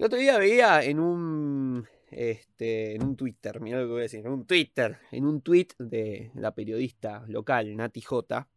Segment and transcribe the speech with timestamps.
[0.00, 1.86] El otro día veía en un.
[2.10, 5.42] Este, en un Twitter, mira lo que voy a decir, en un Twitter, en un
[5.42, 8.48] tweet de la periodista local, Nati J,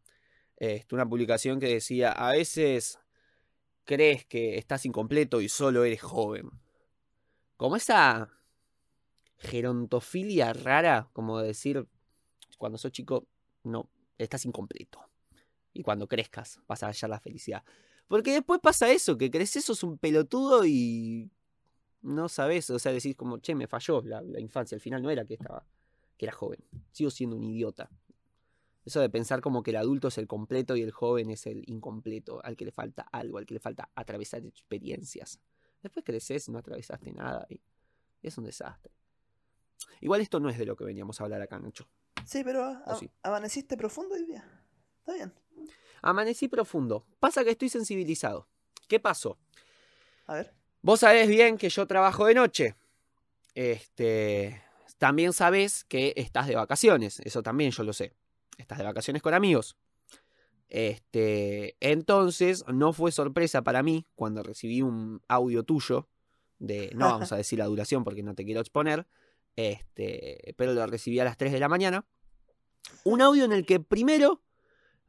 [0.56, 2.98] este, una publicación que decía: A veces
[3.84, 6.50] crees que estás incompleto y solo eres joven.
[7.58, 8.30] Como esa
[9.36, 11.86] gerontofilia rara, como decir,
[12.58, 13.28] cuando sos chico,
[13.64, 15.02] no, estás incompleto.
[15.74, 17.66] Y cuando crezcas, vas a hallar la felicidad.
[18.08, 21.32] Porque después pasa eso, que creces, sos un pelotudo y
[22.02, 25.10] no sabes, o sea, decís como, che, me falló la, la infancia, al final no
[25.10, 25.66] era que estaba,
[26.18, 26.60] que era joven,
[26.92, 27.90] sigo siendo un idiota.
[28.86, 31.64] Eso de pensar como que el adulto es el completo y el joven es el
[31.68, 35.40] incompleto, al que le falta algo, al que le falta atravesar experiencias.
[35.82, 37.62] Después creces, no atravesaste nada y
[38.22, 38.92] es un desastre.
[40.02, 41.88] Igual esto no es de lo que veníamos a hablar acá, Nacho.
[42.26, 43.10] Sí, pero ¿O a- sí?
[43.24, 44.44] amaneciste profundo hoy día.
[45.00, 45.34] Está bien.
[46.04, 47.06] Amanecí profundo.
[47.20, 48.48] Pasa que estoy sensibilizado.
[48.88, 49.40] ¿Qué pasó?
[50.28, 50.54] A ver.
[50.82, 52.76] Vos sabés bien que yo trabajo de noche.
[53.56, 54.62] Este,
[54.98, 57.22] también sabés que estás de vacaciones.
[57.22, 58.14] Eso también yo lo sé.
[58.58, 59.78] Estás de vacaciones con amigos.
[60.68, 66.10] Este, entonces no fue sorpresa para mí cuando recibí un audio tuyo
[66.60, 69.08] de no vamos a decir la duración porque no te quiero exponer.
[69.56, 72.06] Este, pero lo recibí a las 3 de la mañana.
[73.06, 74.42] Un audio en el que primero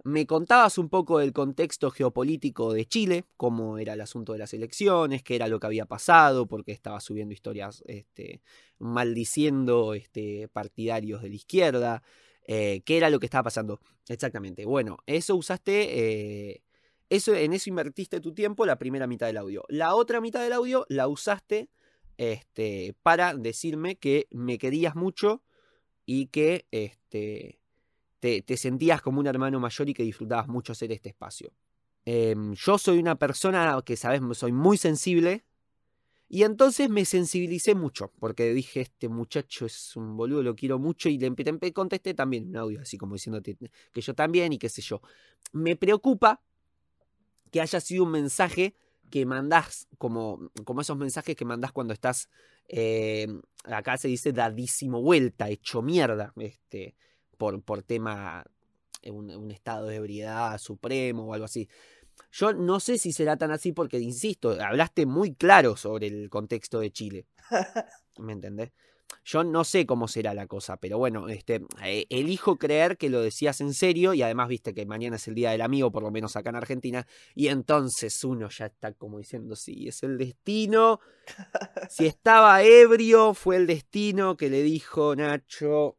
[0.04, 4.52] me contabas un poco del contexto geopolítico de Chile, cómo era el asunto de las
[4.52, 8.42] elecciones, qué era lo que había pasado, porque estaba subiendo historias este,
[8.78, 12.02] maldiciendo este, partidarios de la izquierda,
[12.46, 13.80] eh, qué era lo que estaba pasando.
[14.06, 14.66] Exactamente.
[14.66, 16.62] Bueno, eso usaste, eh,
[17.08, 19.64] eso, en eso invertiste tu tiempo la primera mitad del audio.
[19.70, 21.70] La otra mitad del audio la usaste
[22.18, 25.42] este, para decirme que me querías mucho
[26.04, 27.58] y que este,
[28.42, 31.52] te, sentías como un hermano mayor y que disfrutabas mucho hacer este espacio.
[32.06, 35.44] Em, yo soy una persona que, sabes, soy muy sensible.
[36.26, 41.08] Y entonces me sensibilicé mucho, porque dije, este muchacho es un boludo, lo quiero mucho,
[41.10, 43.56] y le contesté también un audio, así como diciéndote
[43.92, 45.02] que yo también y qué sé yo.
[45.52, 46.40] Me preocupa
[47.52, 48.74] que haya sido un mensaje
[49.10, 52.30] que mandás, como, como esos mensajes que mandás cuando estás,
[52.68, 53.28] eh,
[53.64, 56.96] acá se dice dadísimo vuelta, hecho mierda, este,
[57.34, 58.44] por, por tema,
[59.02, 61.68] eh, un, un estado de ebriedad supremo o algo así.
[62.32, 66.80] Yo no sé si será tan así porque, insisto, hablaste muy claro sobre el contexto
[66.80, 67.26] de Chile.
[68.18, 68.72] ¿Me entendés?
[69.24, 73.22] Yo no sé cómo será la cosa, pero bueno, este, eh, elijo creer que lo
[73.22, 76.10] decías en serio y además viste que mañana es el Día del Amigo, por lo
[76.10, 81.00] menos acá en Argentina, y entonces uno ya está como diciendo, sí, es el destino.
[81.88, 85.96] Si estaba ebrio, fue el destino que le dijo Nacho,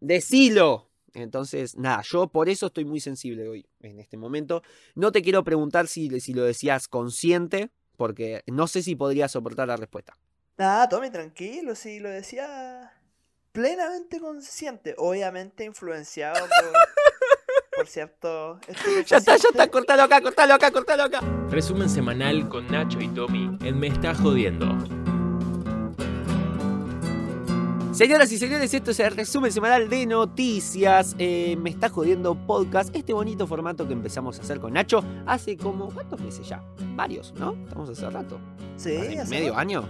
[0.00, 0.90] decilo.
[1.12, 4.62] Entonces, nada, yo por eso estoy muy sensible hoy, en este momento.
[4.94, 9.68] No te quiero preguntar si, si lo decías consciente, porque no sé si podría soportar
[9.68, 10.16] la respuesta.
[10.56, 12.92] Nada, Tommy, tranquilo, si lo decía
[13.52, 16.72] plenamente consciente, obviamente influenciado por,
[17.76, 18.60] por cierto.
[19.06, 21.20] Ya está, ya está, cortalo acá, cortalo acá, cortalo acá.
[21.50, 24.99] Resumen semanal con Nacho y Tommy en Me Está Jodiendo.
[28.00, 31.14] Señoras y señores, esto es el resumen semanal de noticias.
[31.18, 32.96] Eh, me está jodiendo podcast.
[32.96, 35.90] Este bonito formato que empezamos a hacer con Nacho hace como.
[35.90, 36.64] ¿Cuántos meses ya?
[36.96, 37.52] Varios, ¿no?
[37.62, 38.40] Estamos hace rato.
[38.76, 39.60] Sí, ¿Hace hace ¿Medio rato.
[39.60, 39.84] año?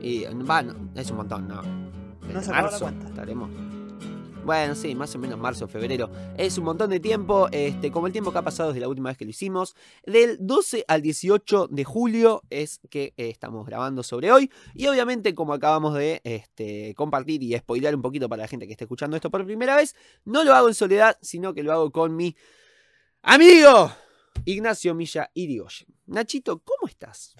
[0.00, 1.56] Y va, no, es un montón, ¿no?
[1.56, 3.08] No Desde se acaba la marzo cuenta.
[3.08, 3.50] estaremos.
[4.44, 6.10] Bueno, sí, más o menos marzo, febrero.
[6.36, 9.08] Es un montón de tiempo, este, como el tiempo que ha pasado desde la última
[9.08, 9.74] vez que lo hicimos.
[10.04, 14.50] Del 12 al 18 de julio es que eh, estamos grabando sobre hoy.
[14.74, 18.72] Y obviamente, como acabamos de este, compartir y spoilear un poquito para la gente que
[18.72, 19.96] esté escuchando esto por primera vez,
[20.26, 22.36] no lo hago en soledad, sino que lo hago con mi
[23.22, 23.92] amigo
[24.44, 25.88] Ignacio Milla Irigoyen.
[26.04, 27.34] Nachito, ¿cómo estás?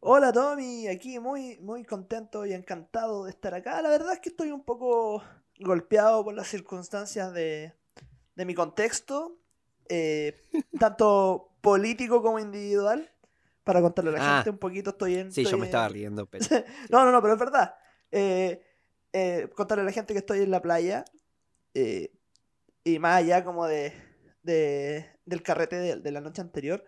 [0.00, 3.80] Hola Tommy, aquí muy, muy contento y encantado de estar acá.
[3.80, 5.22] La verdad es que estoy un poco
[5.60, 7.72] golpeado por las circunstancias de,
[8.34, 9.38] de mi contexto,
[9.88, 10.40] eh,
[10.78, 13.10] tanto político como individual.
[13.62, 14.34] Para contarle a la Ah.
[14.36, 15.30] gente un poquito, estoy en...
[15.32, 16.44] Sí, yo estoy me en- estaba riendo, pero...
[16.88, 17.74] No, no, no, pero es verdad.
[18.10, 18.64] Eh,
[19.12, 21.04] eh, contarle a la gente que estoy en la playa.
[21.74, 23.92] y más allá como de,
[24.42, 26.84] de- del carrete de, de la noche anterior.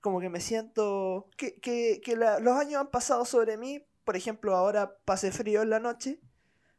[0.00, 1.28] Como que me siento...
[1.36, 3.84] Que, que- que la- los años han pasado sobre mí.
[4.04, 6.20] Por ejemplo, ahora pasé frío en la noche.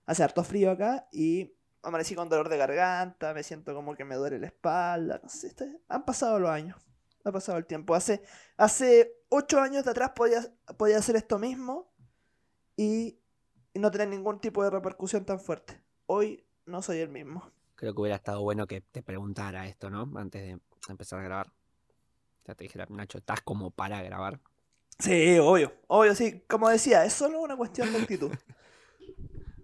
[0.06, 1.08] Hace harto frío acá.
[1.12, 3.34] Y amanecí con dolor de garganta.
[3.34, 5.20] Me siento como que me duele la espalda.
[5.22, 5.48] No sé.
[5.48, 6.78] este- han pasado los años.
[7.26, 7.96] Ha pasado el tiempo.
[7.96, 8.22] Hace,
[8.58, 10.42] hace ocho años de atrás podía,
[10.78, 11.94] podía hacer esto mismo
[12.76, 13.18] y,
[13.74, 15.82] y no tener ningún tipo de repercusión tan fuerte.
[16.06, 17.50] Hoy no soy el mismo.
[17.76, 20.10] Creo que hubiera estado bueno que te preguntara esto, ¿no?
[20.20, 20.60] Antes de
[20.90, 21.54] empezar a grabar.
[22.46, 24.40] Ya te dijera, Nacho, ¿estás como para grabar?
[25.00, 26.44] Sí, obvio, obvio, sí.
[26.48, 28.32] Como decía, es solo una cuestión de actitud.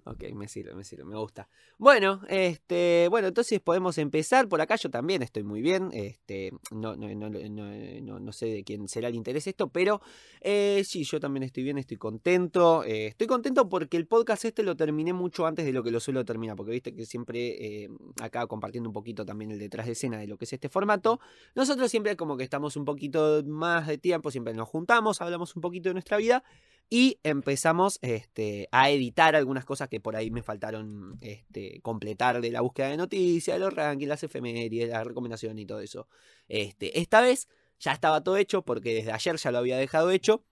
[0.09, 1.47] Ok, me sirve, me sirve, me gusta.
[1.77, 4.49] Bueno, este, bueno, entonces podemos empezar.
[4.49, 5.91] Por acá yo también estoy muy bien.
[5.93, 10.01] Este, no, no, no, no, no sé de quién será el interés esto, pero
[10.41, 12.83] eh, sí, yo también estoy bien, estoy contento.
[12.85, 15.99] Eh, estoy contento porque el podcast este lo terminé mucho antes de lo que lo
[15.99, 17.89] suelo terminar, porque viste que siempre eh,
[18.19, 21.19] acá compartiendo un poquito también el detrás de escena de lo que es este formato.
[21.53, 25.61] Nosotros siempre como que estamos un poquito más de tiempo, siempre nos juntamos, hablamos un
[25.61, 26.43] poquito de nuestra vida
[26.89, 32.51] y empezamos este, a editar algunas cosas que por ahí me faltaron este, completar de
[32.51, 36.07] la búsqueda de noticias, los rankings, las efemérides, la recomendación y todo eso.
[36.47, 37.47] Este, esta vez
[37.79, 40.43] ya estaba todo hecho porque desde ayer ya lo había dejado hecho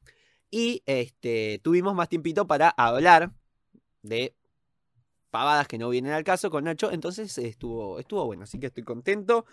[0.52, 0.84] y
[1.64, 3.32] tuvimos más tiempito para hablar
[4.04, 4.36] de
[5.30, 8.84] pavadas que no vienen al caso con Nacho, entonces estuvo, estuvo bueno, así que estoy
[8.84, 9.46] contento,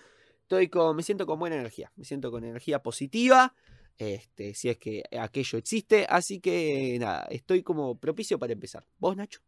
[0.43, 3.55] estoy con, me siento con buena energía, me siento con energía positiva.
[3.97, 6.07] Este, si es que aquello existe.
[6.09, 8.87] Así que nada, estoy como propicio para empezar.
[8.99, 9.41] ¿Vos, Nacho?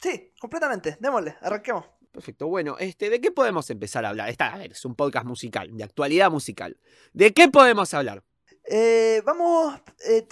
[0.00, 0.96] Sí, completamente.
[1.00, 1.84] Démosle, arranquemos.
[2.10, 2.46] Perfecto.
[2.46, 4.28] Bueno, este, ¿de qué podemos empezar a hablar?
[4.28, 6.76] Esta, es un podcast musical, de actualidad musical.
[7.12, 8.22] ¿De qué podemos hablar?
[8.64, 10.26] Eh, vamos, eh,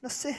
[0.00, 0.30] no sé,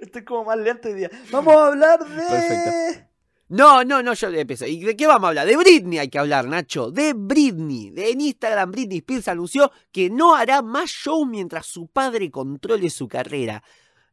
[0.00, 1.10] estoy como más lento hoy día.
[1.30, 2.16] Vamos a hablar de...
[2.16, 3.15] Perfecto.
[3.48, 4.68] No, no, no, yo empecé.
[4.68, 5.46] ¿Y de qué vamos a hablar?
[5.46, 6.90] De Britney hay que hablar, Nacho.
[6.90, 7.90] De Britney.
[7.90, 12.90] De en Instagram, Britney Spears anunció que no hará más show mientras su padre controle
[12.90, 13.62] su carrera.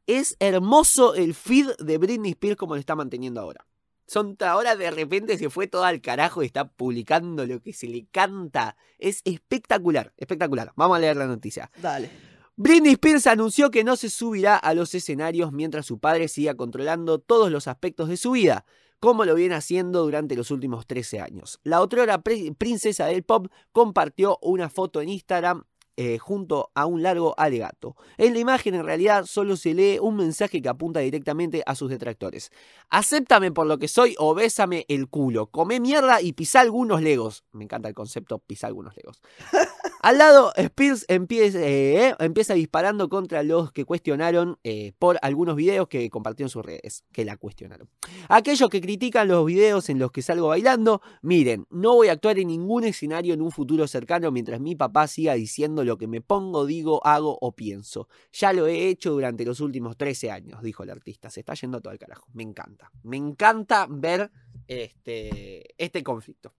[0.06, 3.66] Es hermoso el feed de Britney Spears como lo está manteniendo ahora.
[4.06, 7.88] Son ahora de repente se fue todo al carajo y está publicando lo que se
[7.88, 8.76] le canta.
[9.00, 10.74] Es espectacular, espectacular.
[10.76, 11.72] Vamos a leer la noticia.
[11.82, 12.12] Dale.
[12.56, 17.18] Britney Spears anunció que no se subirá a los escenarios mientras su padre siga controlando
[17.18, 18.64] todos los aspectos de su vida
[19.04, 21.60] como lo viene haciendo durante los últimos 13 años.
[21.64, 25.66] La otrora princesa del pop compartió una foto en Instagram
[25.96, 27.96] eh, junto a un largo alegato.
[28.18, 31.90] En la imagen en realidad solo se lee un mensaje que apunta directamente a sus
[31.90, 32.52] detractores.
[32.90, 35.48] Acéptame por lo que soy o bésame el culo.
[35.48, 37.44] Come mierda y pisa algunos legos.
[37.52, 39.22] Me encanta el concepto pisa algunos legos.
[40.02, 45.88] Al lado, Spears empieza, eh, empieza disparando contra los que cuestionaron eh, por algunos videos
[45.88, 47.88] que compartió en sus redes, que la cuestionaron.
[48.28, 52.38] Aquellos que critican los videos en los que salgo bailando, miren, no voy a actuar
[52.38, 56.22] en ningún escenario en un futuro cercano mientras mi papá siga diciendo lo que me
[56.22, 58.08] pongo, digo, hago o pienso.
[58.32, 61.30] Ya lo he hecho durante los últimos 13 años, dijo el artista.
[61.30, 62.28] Se está yendo todo el carajo.
[62.34, 62.92] Me encanta.
[63.04, 64.32] Me encanta ver
[64.68, 66.54] este, este conflicto.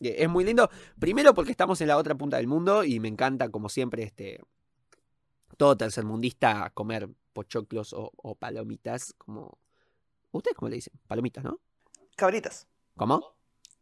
[0.00, 0.70] Es muy lindo.
[0.98, 4.40] Primero porque estamos en la otra punta del mundo y me encanta, como siempre, este.
[5.56, 9.58] Todo tercermundista comer pochoclos o, palomitas, como.
[10.30, 10.94] ¿Ustedes cómo le dicen?
[11.06, 11.60] Palomitas, ¿no?
[12.16, 12.68] Cabritas.
[12.96, 13.34] ¿Cómo?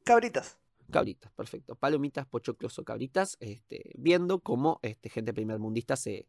[0.05, 0.59] Cabritas.
[0.91, 1.75] Cabritas, perfecto.
[1.75, 6.27] Palomitas, pochoclos o cabritas, este, viendo cómo este, gente primermundista se,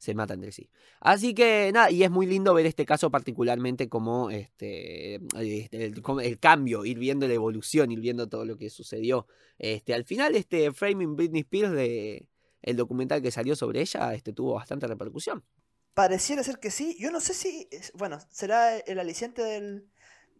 [0.00, 0.70] se mata entre sí.
[1.00, 6.38] Así que nada, y es muy lindo ver este caso particularmente como este, este el,
[6.40, 9.26] cambio, ir viendo la evolución, ir viendo todo lo que sucedió.
[9.58, 12.26] Este, al final, este Framing Britney Spears de
[12.62, 15.44] el documental que salió sobre ella, este, tuvo bastante repercusión.
[15.94, 16.96] Pareciera ser que sí.
[16.98, 19.86] Yo no sé si, bueno, será el aliciente del,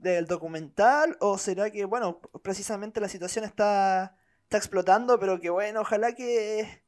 [0.01, 5.81] del documental o será que, bueno, precisamente la situación está, está explotando, pero que bueno,
[5.83, 6.83] ojalá que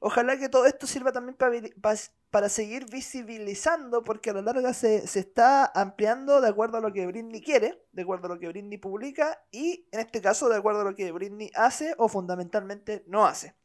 [0.00, 5.66] Ojalá que todo esto sirva también para, seguir visibilizando, porque a la larga se, está
[5.74, 9.42] ampliando de acuerdo a lo que Britney quiere, de acuerdo a lo que Britney publica,
[9.50, 13.56] y en este caso de acuerdo a lo que Britney hace o fundamentalmente no hace.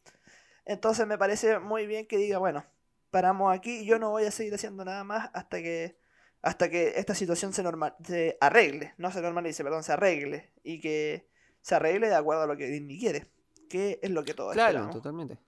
[0.66, 2.66] Entonces me parece muy bien que diga, bueno,
[3.12, 5.98] paramos aquí, yo no voy a seguir haciendo nada más hasta que
[6.44, 10.80] hasta que esta situación se, normal, se arregle, no se normalice, perdón, se arregle, y
[10.80, 11.30] que
[11.62, 13.26] se arregle de acuerdo a lo que Britney quiere,
[13.70, 15.40] que es lo que todo Claro, totalmente.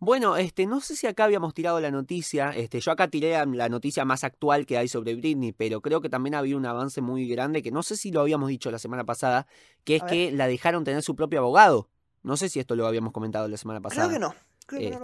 [0.00, 3.68] Bueno, este, no sé si acá habíamos tirado la noticia, este, yo acá tiré la
[3.68, 7.28] noticia más actual que hay sobre Britney, pero creo que también había un avance muy
[7.28, 9.46] grande que no sé si lo habíamos dicho la semana pasada,
[9.84, 11.88] que es que la dejaron tener su propio abogado.
[12.24, 14.08] No sé si esto lo habíamos comentado la semana pasada.
[14.08, 14.34] Creo que no.
[14.70, 14.98] Este,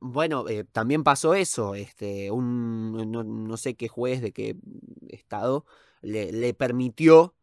[0.00, 4.56] bueno, eh, también pasó eso, este, un, no, sé qué juez de qué
[5.08, 5.64] estado
[6.00, 7.34] le, le permitió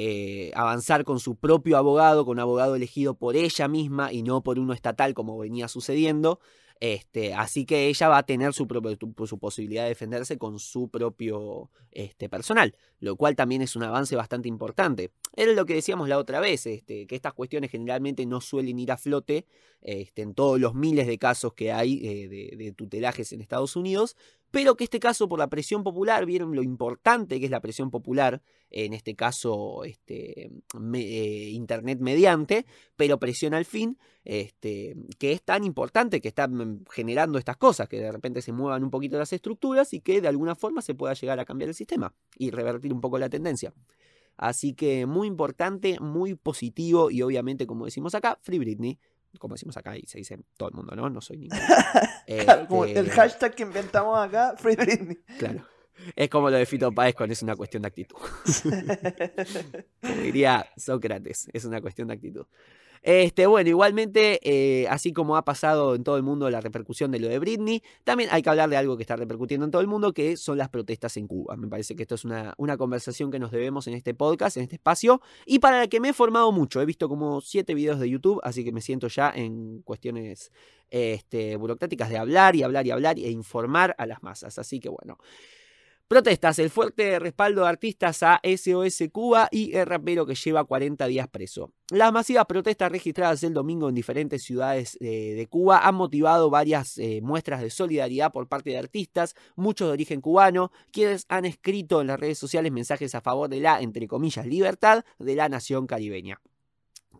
[0.00, 4.42] eh, avanzar con su propio abogado, con un abogado elegido por ella misma y no
[4.42, 6.38] por uno estatal como venía sucediendo.
[6.80, 10.88] Este, así que ella va a tener su, propio, su posibilidad de defenderse con su
[10.88, 15.10] propio este, personal, lo cual también es un avance bastante importante.
[15.34, 18.92] Era lo que decíamos la otra vez, este, que estas cuestiones generalmente no suelen ir
[18.92, 19.46] a flote
[19.80, 24.16] este, en todos los miles de casos que hay eh, de, tutelajes en Estados Unidos,
[24.50, 27.90] pero que este caso por la presión popular, vieron lo importante que es la presión
[27.90, 30.50] popular, en este caso este,
[30.94, 32.66] eh, Internet mediante,
[32.96, 37.88] pero presión al fin, este, que es tan importante, que está mm, generando estas cosas,
[37.88, 40.94] que de repente se muevan un poquito las estructuras y que de alguna forma se
[40.94, 43.72] pueda llegar a cambiar el sistema y revertir un poco la tendencia.
[44.38, 48.98] Así que muy importante, muy positivo y obviamente, como decimos acá, Free Britney.
[49.38, 51.10] Como decimos acá y se dice todo el mundo, ¿no?
[51.10, 51.58] No soy ningún...
[52.26, 55.18] Claro, como Este, el hashtag que inventamos acá, Free Britney.
[55.38, 55.66] Claro.
[56.14, 58.16] Es como lo de Fito Páez con es una cuestión de actitud.
[60.00, 62.46] Como diría Sócrates, es una cuestión de actitud.
[63.02, 67.20] Este, bueno, igualmente, eh, así como ha pasado en todo el mundo la repercusión de
[67.20, 69.88] lo de Britney, también hay que hablar de algo que está repercutiendo en todo el
[69.88, 71.56] mundo, que son las protestas en Cuba.
[71.56, 74.76] Me parece que esto es una, conversación que nos debemos en este podcast, en este
[74.76, 76.80] espacio, y para la que me he formado mucho.
[76.80, 80.52] He visto como siete videos de YouTube, así que me siento ya en cuestiones
[80.90, 84.58] este, burocráticas de hablar y hablar y hablar e informar a las masas.
[84.58, 85.18] Así que bueno.
[86.08, 91.06] Protestas, el fuerte respaldo de artistas a SOS Cuba y el rapero que lleva 40
[91.06, 91.74] días preso.
[91.90, 97.20] Las masivas protestas registradas el domingo en diferentes ciudades de Cuba han motivado varias eh,
[97.22, 102.06] muestras de solidaridad por parte de artistas, muchos de origen cubano, quienes han escrito en
[102.06, 106.40] las redes sociales mensajes a favor de la, entre comillas, libertad de la nación caribeña.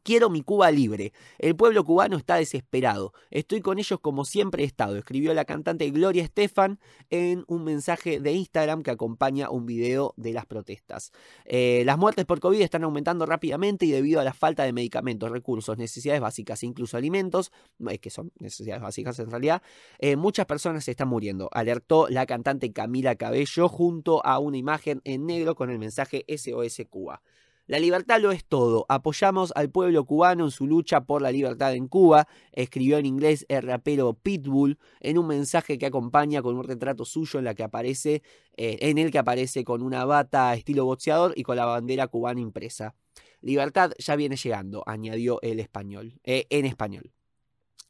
[0.08, 1.12] Quiero mi Cuba libre.
[1.38, 3.12] El pueblo cubano está desesperado.
[3.30, 8.18] Estoy con ellos como siempre he estado, escribió la cantante Gloria Estefan en un mensaje
[8.18, 11.12] de Instagram que acompaña un video de las protestas.
[11.44, 15.30] Eh, las muertes por COVID están aumentando rápidamente y debido a la falta de medicamentos,
[15.30, 17.52] recursos, necesidades básicas incluso alimentos,
[17.86, 19.60] eh, que son necesidades básicas en realidad,
[19.98, 25.02] eh, muchas personas se están muriendo, alertó la cantante Camila Cabello junto a una imagen
[25.04, 27.20] en negro con el mensaje SOS Cuba.
[27.68, 28.86] La libertad lo es todo.
[28.88, 33.44] Apoyamos al pueblo cubano en su lucha por la libertad en Cuba, escribió en inglés
[33.50, 38.22] el rapero Pitbull en un mensaje que acompaña con un retrato suyo en, eh,
[38.56, 42.94] el que aparece con una bata estilo boxeador y con la bandera cubana impresa.
[43.42, 47.12] Libertad ya viene llegando, añadió el español, eh, en español.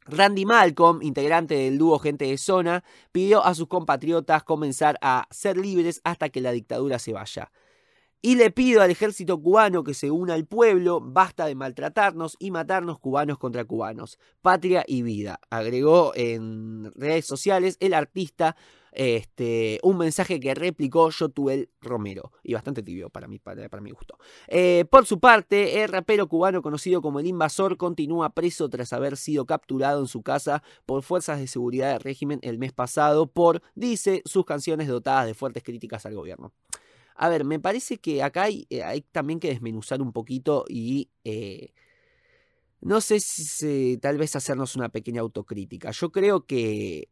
[0.06, 2.82] Randy Malcolm, integrante del dúo Gente de Zona,
[3.12, 7.52] pidió a sus compatriotas comenzar a ser libres hasta que la dictadura se vaya.
[8.20, 12.50] Y le pido al ejército cubano que se una al pueblo, basta de maltratarnos y
[12.50, 14.18] matarnos cubanos contra cubanos.
[14.42, 18.56] Patria y vida, agregó en redes sociales el artista
[18.92, 24.18] este, un mensaje que replicó Yotuel Romero, y bastante tibio para mi, para, mi gusto.
[24.48, 29.16] Eh, por su parte, el rapero cubano conocido como el invasor continúa preso tras haber
[29.16, 33.62] sido capturado en su casa por fuerzas de seguridad del régimen el mes pasado por,
[33.76, 36.52] dice, sus canciones dotadas de fuertes críticas al gobierno.
[37.18, 41.72] A ver, me parece que acá hay, eh, también que desmenuzar un poquito y eh,
[42.80, 45.90] no sé si tal vez hacernos una pequeña autocrítica.
[45.90, 47.08] Yo creo que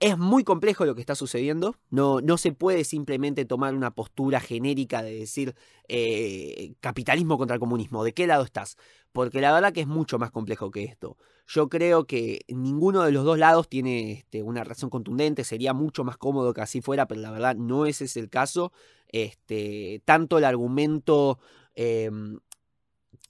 [0.00, 1.76] es muy complejo lo que está sucediendo.
[1.90, 5.54] No, no se puede simplemente tomar una postura genérica de decir
[5.88, 8.04] eh, capitalismo contra el comunismo.
[8.04, 8.78] ¿De qué lado estás?
[9.12, 11.16] Porque la verdad que es mucho más complejo que esto.
[11.46, 15.44] Yo creo que ninguno de los dos lados tiene este, una razón contundente.
[15.44, 18.72] Sería mucho más cómodo que así fuera, pero la verdad no ese es el caso.
[19.08, 21.38] Este, tanto el argumento
[21.74, 22.38] em,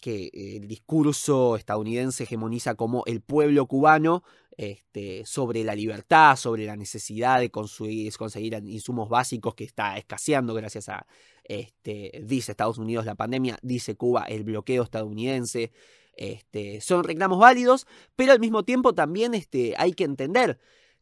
[0.01, 4.25] que el discurso estadounidense hegemoniza como el pueblo cubano
[4.57, 10.53] este, sobre la libertad, sobre la necesidad de conseguir, conseguir insumos básicos que está escaseando
[10.55, 11.07] gracias a,
[11.49, 15.73] este, dice Estados Unidos la pandemia, dice Cuba el bloqueo estadounidense.
[16.17, 17.87] Este, son reclamos válidos,
[18.17, 20.59] pero al mismo tiempo también este, hay que entender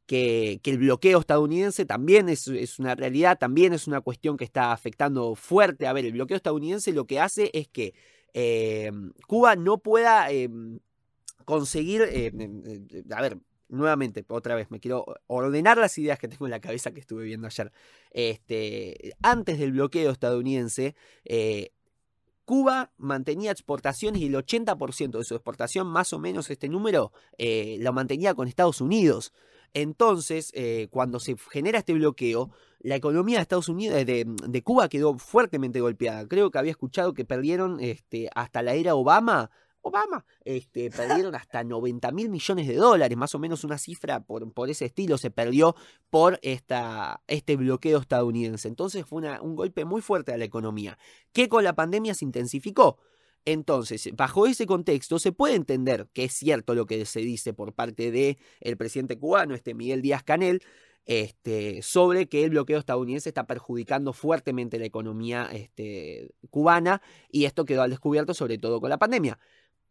[0.07, 4.45] que, que el bloqueo estadounidense también es, es, una realidad, también es una cuestión que
[4.45, 5.87] está afectando fuerte.
[5.87, 7.95] A ver, el bloqueo estadounidense lo que hace es que
[8.35, 8.93] eh,
[9.26, 10.50] Cuba no pueda eh,
[11.47, 12.31] conseguir, eh,
[13.11, 16.92] a ver, nuevamente, otra vez, me quiero ordenar las ideas que tengo en la cabeza
[16.92, 17.73] que estuve viendo ayer.
[18.11, 20.94] Este, antes del bloqueo estadounidense,
[21.25, 21.70] eh,
[22.44, 27.76] Cuba mantenía exportaciones y el 80% de su exportación, más o menos este número, eh,
[27.80, 29.32] lo mantenía con Estados Unidos.
[29.75, 34.88] Entonces, eh, cuando se genera este bloqueo, la economía de Estados Unidos, de, de, Cuba
[34.88, 36.26] quedó fuertemente golpeada.
[36.28, 39.50] Creo que había escuchado que perdieron este, hasta la era Obama.
[39.87, 44.52] Obama, este, perdieron hasta 90 mil millones de dólares, más o menos una cifra por,
[44.52, 45.76] por ese estilo se perdió
[46.11, 48.69] por esta, este bloqueo estadounidense.
[48.69, 50.99] Entonces fue un golpe muy fuerte a la economía,
[51.33, 52.99] que con la pandemia se intensificó.
[53.45, 57.73] Entonces, bajo ese contexto, se puede entender que es cierto lo que se dice por
[57.73, 60.62] parte del el presidente cubano, este Miguel Díaz Canel,
[61.07, 67.00] este, sobre que el bloqueo estadounidense está perjudicando fuertemente la economía este, cubana
[67.31, 69.38] y esto quedó al descubierto sobre todo con la pandemia.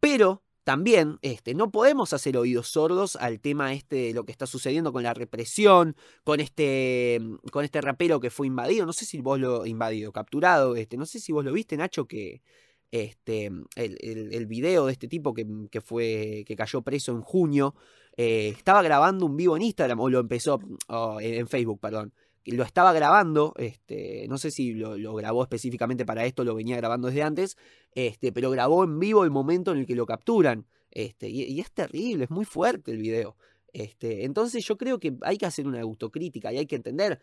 [0.00, 4.46] Pero también este, no podemos hacer oídos sordos al tema este de lo que está
[4.46, 7.20] sucediendo con la represión, con este,
[7.52, 11.06] con este rapero que fue invadido, no sé si vos lo invadido, capturado, este, no
[11.06, 12.42] sé si vos lo viste, Nacho, que
[12.90, 17.76] este, el, el, video de este tipo que, que, fue, que cayó preso en junio,
[18.16, 22.12] eh, estaba grabando un vivo en Instagram, o lo empezó, oh, en Facebook, perdón,
[22.52, 27.08] lo estaba grabando, este, no sé si lo, grabó específicamente para esto, lo venía grabando
[27.08, 27.56] desde antes,
[27.92, 30.66] este, pero grabó en vivo el momento en el que lo capturan.
[30.90, 33.36] Este, y, es terrible, es muy fuerte el video.
[33.72, 37.20] Este, entonces yo creo que hay que hacer una autocrítica y hay que entender,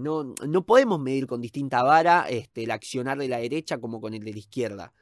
[0.00, 0.34] no,
[0.66, 4.38] podemos medir con distinta vara el accionar de la derecha como con el de la
[4.38, 4.92] izquierda.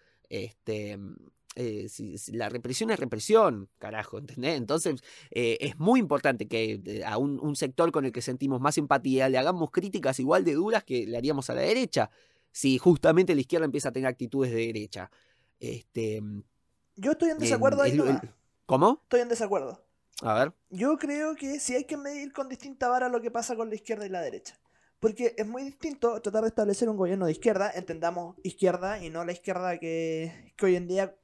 [1.56, 1.88] Eh,
[2.32, 4.56] la represión es represión, carajo, ¿entendés?
[4.56, 8.78] Entonces eh, es muy importante que eh, a un, sector con el que sentimos más
[8.78, 12.10] empatía le hagamos críticas igual de duras que le haríamos a la derecha,
[12.52, 15.10] si justamente la izquierda empieza a tener actitudes de derecha.
[15.58, 16.22] Este,
[16.96, 17.98] Yo estoy en desacuerdo ahí.
[18.66, 19.00] ¿Cómo?
[19.02, 19.84] Estoy en desacuerdo.
[20.22, 20.52] A ver.
[20.68, 23.74] Yo creo que si hay que medir con distinta vara lo que pasa con la
[23.74, 24.58] izquierda y la derecha.
[25.00, 29.24] Porque es muy distinto tratar de establecer un gobierno de izquierda, entendamos izquierda y no
[29.24, 31.16] la izquierda que, que hoy en día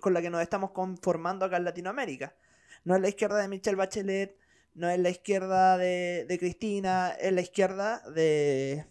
[0.00, 2.34] con la que nos estamos conformando acá en Latinoamérica.
[2.84, 4.36] No es la izquierda de Michelle Bachelet,
[4.74, 8.86] no es la izquierda de, Cristina, es la izquierda de,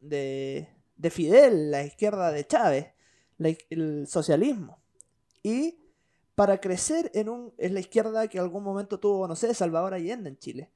[0.00, 2.86] de, de, Fidel, la izquierda de Chávez,
[3.70, 4.78] el socialismo.
[5.42, 5.78] Y
[6.34, 10.30] para crecer en un, es la izquierda que algún momento tuvo, no sé, Salvador Allende
[10.30, 10.70] en Chile.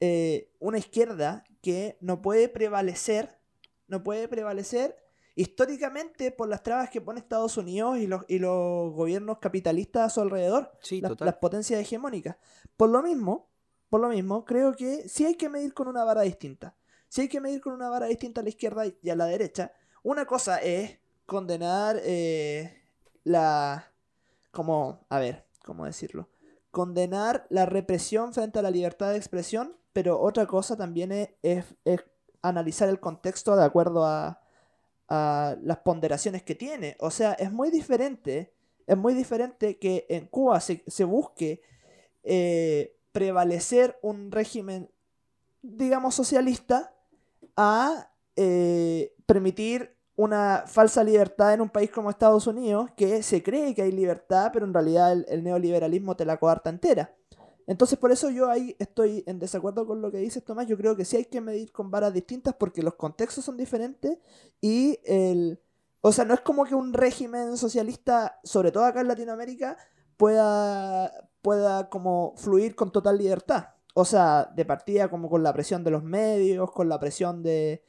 [0.00, 3.38] Eh, una izquierda que no puede prevalecer,
[3.88, 4.96] no puede prevalecer
[5.34, 10.10] históricamente por las trabas que pone Estados Unidos y los, y los gobiernos capitalistas a
[10.10, 10.72] su alrededor,
[11.20, 12.36] las, potencias hegemónicas.
[12.76, 13.50] Por lo mismo,
[13.88, 16.76] por lo mismo, creo que sí hay que medir con una vara distinta.
[17.08, 19.72] Si hay que medir con una vara distinta a la izquierda y a la derecha.
[20.02, 22.82] Una cosa es condenar eh,
[23.24, 23.92] la...
[24.50, 25.06] como...
[25.08, 26.28] a ver, ¿cómo decirlo?
[26.70, 31.12] Condenar la represión frente a la libertad de expresión, pero otra cosa también
[31.42, 31.66] es
[32.40, 34.41] analizar el contexto de acuerdo a,
[35.62, 36.96] las ponderaciones que tiene.
[37.00, 38.52] O sea, es muy diferente,
[38.86, 41.60] es muy diferente que en Cuba se, busque
[42.22, 44.90] eh, prevalecer un régimen,
[45.60, 46.94] digamos, socialista
[47.56, 53.74] a eh, permitir una falsa libertad en un país como Estados Unidos, que se cree
[53.74, 57.14] que hay libertad, pero en realidad el neoliberalismo te la coarta entera.
[57.66, 60.66] Entonces por eso yo ahí estoy en desacuerdo con lo que dices Tomás.
[60.66, 64.18] Yo creo que sí hay que medir con varas distintas porque los contextos son diferentes
[64.60, 65.60] y el...
[66.04, 69.76] O sea, no es como que un régimen socialista, sobre todo acá en Latinoamérica,
[70.16, 73.68] pueda, pueda como fluir con total libertad.
[73.94, 77.84] O sea, de partida como con la presión de los medios, con la presión de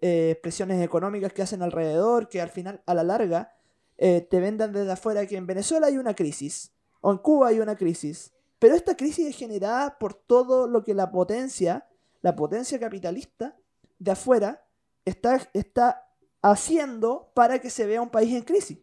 [0.00, 3.54] eh, presiones económicas que hacen alrededor, que al final, a la larga,
[3.96, 7.60] eh, te vendan desde afuera que en Venezuela hay una crisis, o en Cuba hay
[7.60, 8.33] una crisis,
[8.64, 11.86] pero esta crisis es generada por todo lo que la potencia,
[12.22, 13.58] la potencia capitalista
[13.98, 14.66] de afuera,
[15.04, 16.08] está, está
[16.40, 18.78] haciendo para que se vea un país en crisis.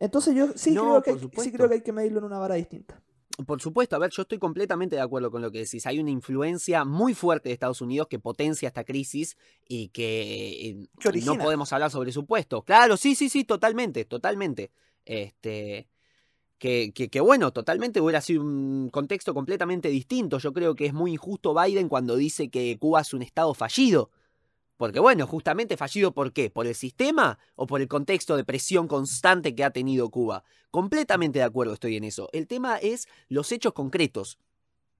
[0.00, 3.02] Entonces yo sí, creo que, sí creo que hay que medirlo en una vara distinta.
[3.46, 5.84] Por supuesto, a ver, yo estoy completamente de acuerdo con lo que decís.
[5.84, 9.36] Hay una influencia muy fuerte de Estados Unidos que potencia esta crisis
[9.68, 10.88] y que eh,
[11.26, 12.62] no podemos hablar sobre su puesto.
[12.62, 14.72] Claro, sí, sí, sí, totalmente, totalmente.
[15.04, 15.91] Este,
[16.62, 20.38] que, bueno, totalmente hubiera sido un contexto completamente distinto.
[20.38, 24.10] Yo creo que es muy injusto Biden cuando dice que Cuba es un estado fallido.
[24.76, 26.50] Porque bueno, justamente fallido por qué?
[26.50, 30.44] ¿Por el sistema o por el contexto de presión constante que ha tenido Cuba?
[30.70, 32.28] Completamente de acuerdo estoy en eso.
[32.32, 34.38] El tema es los hechos concretos.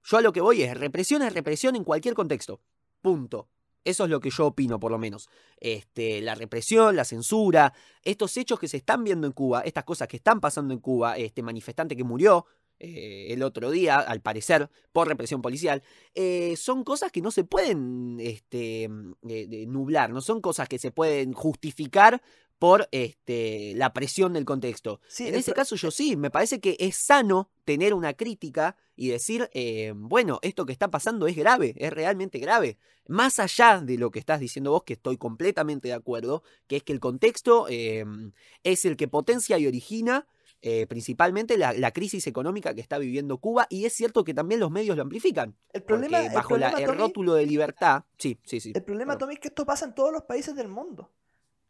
[0.03, 2.59] Yo a lo que voy es represión es represión en cualquier contexto.
[3.01, 3.47] Punto.
[3.83, 5.29] Eso es lo que yo opino, por lo menos.
[5.57, 10.07] Este, la represión, la censura, estos hechos que se están viendo en Cuba, estas cosas
[10.07, 12.45] que están pasando en Cuba, este manifestante que murió
[12.79, 15.83] eh, el otro día, al parecer, por represión policial,
[16.15, 18.89] eh, son cosas que no se pueden este,
[19.29, 22.21] eh, nublar, no son cosas que se pueden justificar
[22.63, 25.01] por este, la presión del contexto.
[25.19, 29.49] en ese caso yo sí, me parece que es sano tener una crítica y decir,
[29.53, 32.77] eh, bueno, esto que está pasando es grave, es realmente grave.
[33.05, 36.83] Más allá de lo que estás diciendo vos, que estoy completamente de acuerdo, que es
[36.83, 38.31] que el contexto em,
[38.63, 40.25] es el que potencia y origina
[40.61, 44.71] eh, principalmente la, crisis económica que está viviendo Cuba y es cierto que también los
[44.71, 45.53] medios lo amplifican.
[45.73, 48.71] El problema, bajo el, rótulo de libertad, sí, sí, sí.
[48.73, 51.11] El problema, Tommy, es que esto pasa en todos los países del mundo.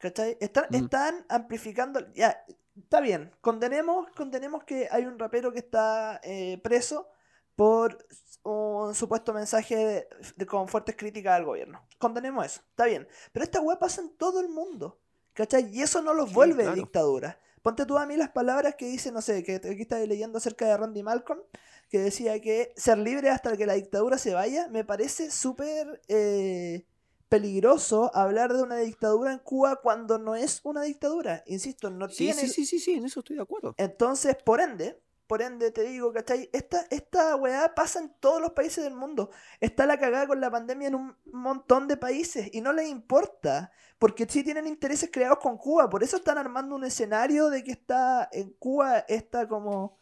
[0.03, 0.37] ¿Cachai?
[0.41, 2.11] Están, están amplificando.
[2.13, 2.43] Ya,
[2.77, 3.31] está bien.
[3.39, 7.07] Condenemos, condenemos que hay un rapero que está eh, preso
[7.55, 8.05] por
[8.43, 11.87] un supuesto mensaje de, con fuertes críticas al gobierno.
[11.99, 12.59] Condenemos eso.
[12.69, 13.07] Está bien.
[13.31, 14.99] Pero esta weá pasa en todo el mundo.
[15.31, 15.73] ¿Cachai?
[15.73, 17.39] Y eso no los vuelve dictadura.
[17.61, 20.67] Ponte tú a mí las palabras que dice, no sé, que aquí estaba leyendo acerca
[20.67, 21.39] de Randy Malcolm,
[21.87, 26.85] que decía que ser libre hasta que la dictadura se vaya, me parece súper eh,
[27.33, 31.43] peligroso hablar de una dictadura en Cuba cuando no es una dictadura.
[31.47, 32.41] Insisto, no Sí, tiene...
[32.41, 33.73] sí, sí, sí, sí, en eso estoy de acuerdo.
[33.79, 36.47] Entonces, por ende, por ende te digo, ¿cachai?
[36.53, 39.31] Esta, esta weá pasa en todos los países del mundo.
[39.59, 43.71] Está la cagada con la pandemia en un montón de países y no les importa.
[43.97, 45.89] Porque sí tienen intereses creados con Cuba.
[45.89, 49.97] Por eso están armando un escenario de que está en Cuba esta como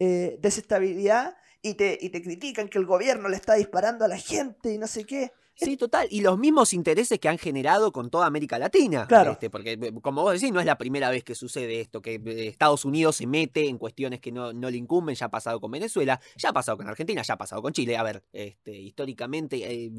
[0.00, 4.18] eh, desestabilidad y te, y te critican que el gobierno le está disparando a la
[4.18, 5.32] gente y no sé qué.
[5.64, 6.08] Sí, total.
[6.10, 9.06] Y los mismos intereses que han generado con toda América Latina.
[9.06, 9.32] Claro.
[9.32, 12.14] Este, porque, eh, como vos decís, no es la primera vez que sucede esto, que
[12.14, 15.14] eh, Estados Unidos se mete en cuestiones que no, no le incumben.
[15.14, 17.96] Ya ha pasado con Venezuela, ya ha pasado con Argentina, ya ha pasado con Chile.
[17.96, 19.90] A ver, este, históricamente, eh,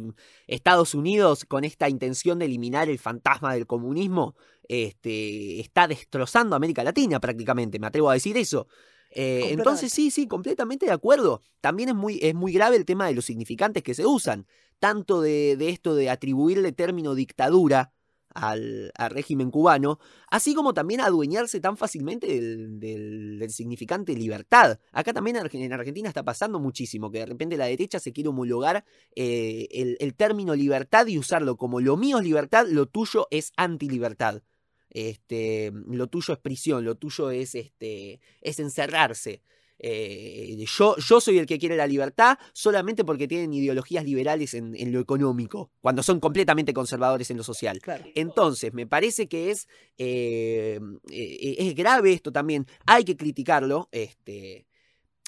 [0.47, 4.35] Estados Unidos, con esta intención de eliminar el fantasma del comunismo,
[4.67, 7.79] este, está destrozando a América Latina prácticamente.
[7.79, 8.67] Me atrevo a decir eso.
[9.15, 11.41] Eh, entonces, sí, sí, completamente de acuerdo.
[11.61, 14.47] También es muy, es muy grave el tema de los significantes que se usan,
[14.79, 17.93] tanto de, de esto de atribuirle término dictadura
[18.33, 19.99] al, al, régimen cubano,
[20.31, 24.79] así como también adueñarse tan fácilmente del, del, del significante libertad.
[24.91, 28.85] Acá también en Argentina está pasando muchísimo, que de repente la derecha se quiere homologar
[29.15, 33.51] eh, el, el término libertad y usarlo como lo mío es libertad, lo tuyo es
[33.55, 34.41] antilibertad.
[34.93, 39.41] Este, lo tuyo es prisión, lo tuyo es, este, es encerrarse.
[39.79, 44.75] Eh, yo, yo soy el que quiere la libertad solamente porque tienen ideologías liberales en,
[44.77, 47.79] en lo económico, cuando son completamente conservadores en lo social.
[47.79, 48.05] Claro.
[48.15, 50.79] Entonces, me parece que es, eh,
[51.11, 52.65] eh, es grave esto también.
[52.85, 53.89] Hay que criticarlo.
[53.91, 54.67] Este,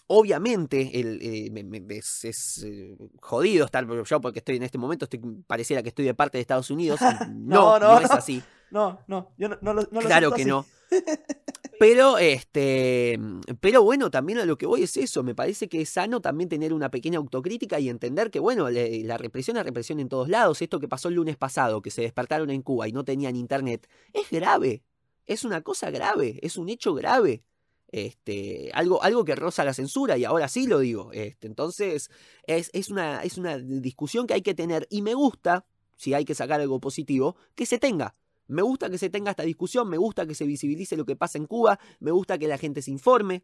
[0.08, 5.20] Obviamente el, eh, es, es eh, jodido estar yo porque estoy en este momento, estoy,
[5.48, 7.00] pareciera que estoy de parte de Estados Unidos.
[7.36, 8.42] No, no, no, no es así.
[8.76, 10.50] No, no, yo no, no lo, no Claro lo que así.
[10.50, 10.66] no.
[11.80, 13.20] Pero, este,
[13.60, 15.24] pero bueno, también a lo que voy es eso.
[15.24, 19.04] Me parece que es sano también tener una pequeña autocrítica y entender que, bueno, le,
[19.04, 20.62] la represión es represión en todos lados.
[20.62, 23.90] Esto que pasó el lunes pasado, que se despertaron en Cuba y no tenían internet,
[24.14, 24.84] es grave.
[25.26, 27.44] Es una cosa grave, es un hecho grave.
[27.90, 31.12] Este, algo, algo que roza la censura, y ahora sí lo digo.
[31.12, 32.10] Este, entonces,
[32.48, 35.66] es, es, una, es una discusión que hay que tener, y me gusta,
[35.98, 38.16] si hay que sacar algo positivo, que se tenga.
[38.48, 41.38] Me gusta que se tenga esta discusión, me gusta que se visibilice lo que pasa
[41.38, 43.44] en Cuba, me gusta que la gente se informe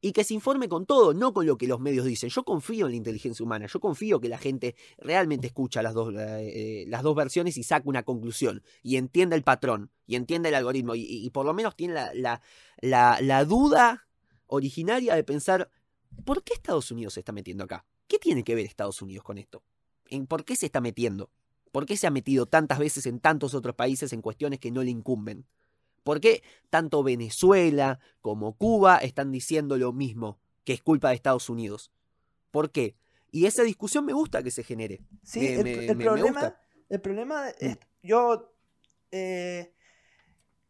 [0.00, 2.30] y que se informe con todo, no con lo que los medios dicen.
[2.30, 6.14] Yo confío en la inteligencia humana, yo confío que la gente realmente escucha las dos,
[6.16, 10.54] eh, las dos versiones y saca una conclusión y entienda el patrón y entienda el
[10.54, 12.40] algoritmo y, y, por lo menos tiene la, la,
[12.80, 14.06] la, la duda
[14.46, 15.70] originaria de pensar,
[16.24, 17.84] ¿por qué Estados Unidos se está metiendo acá?
[18.06, 19.64] ¿Qué tiene que ver Estados Unidos con esto?
[20.08, 21.30] ¿En ¿Por qué se está metiendo?
[21.72, 24.82] ¿Por qué se ha metido tantas veces en tantos otros países en cuestiones que no
[24.82, 25.46] le incumben?
[26.02, 31.50] ¿Por qué tanto Venezuela como Cuba están diciendo lo mismo, que es culpa de Estados
[31.50, 31.92] Unidos?
[32.50, 32.96] ¿Por qué?
[33.30, 35.00] Y esa discusión me gusta que se genere.
[35.22, 36.56] Sí, me, el, me, el me, problema,
[36.88, 38.54] el problema es, yo
[39.10, 39.74] eh,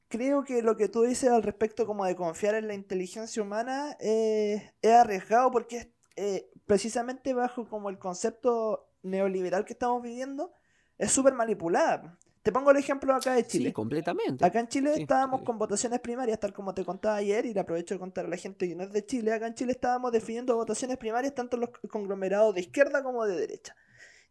[0.09, 3.97] creo que lo que tú dices al respecto como de confiar en la inteligencia humana
[4.01, 10.53] eh, es arriesgado porque es eh, precisamente bajo como el concepto neoliberal que estamos viviendo
[10.99, 12.19] es súper manipulada.
[12.43, 13.67] Te pongo el ejemplo acá de Chile.
[13.67, 14.45] Sí, completamente.
[14.45, 15.47] Acá en Chile Sí, estábamos sí.
[15.47, 18.37] con votaciones primarias, tal como te contaba ayer, y le aprovecho de contar a la
[18.37, 19.33] gente que no es de Chile.
[19.33, 23.37] Acá en Chile estábamos definiendo votaciones primarias tanto en los conglomerados de izquierda como de
[23.37, 23.77] derecha.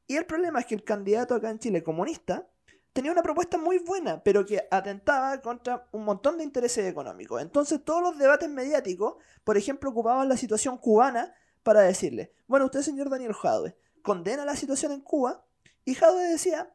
[0.08, 2.48] Y el problema es que el candidato acá en Chile comunista
[2.94, 7.42] tenía una propuesta muy buena, pero que atentaba contra un montón de intereses económicos.
[7.42, 12.82] Entonces todos los debates mediáticos, por ejemplo, ocupaban la situación cubana para decirle, bueno, usted
[12.82, 15.46] señor Daniel Jadwe, condena la situación en Cuba,
[15.88, 16.72] y Jadwe decía,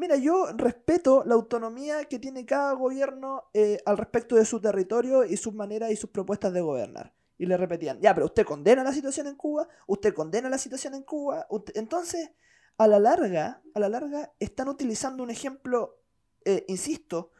[0.00, 5.24] Mira, yo respeto la autonomía que tiene cada gobierno eh, al respecto de su territorio
[5.24, 7.12] y sus maneras y sus propuestas de gobernar.
[7.36, 10.94] Y le repetían, ya, pero usted condena la situación en Cuba, usted condena la situación
[10.94, 11.46] en Cuba.
[11.50, 11.76] Usted...
[11.76, 12.30] Entonces,
[12.78, 15.98] a la larga, a la larga, están utilizando un ejemplo,
[16.46, 17.32] eh, insisto,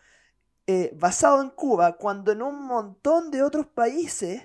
[0.66, 4.42] eh, basado en Cuba, cuando en un montón de otros países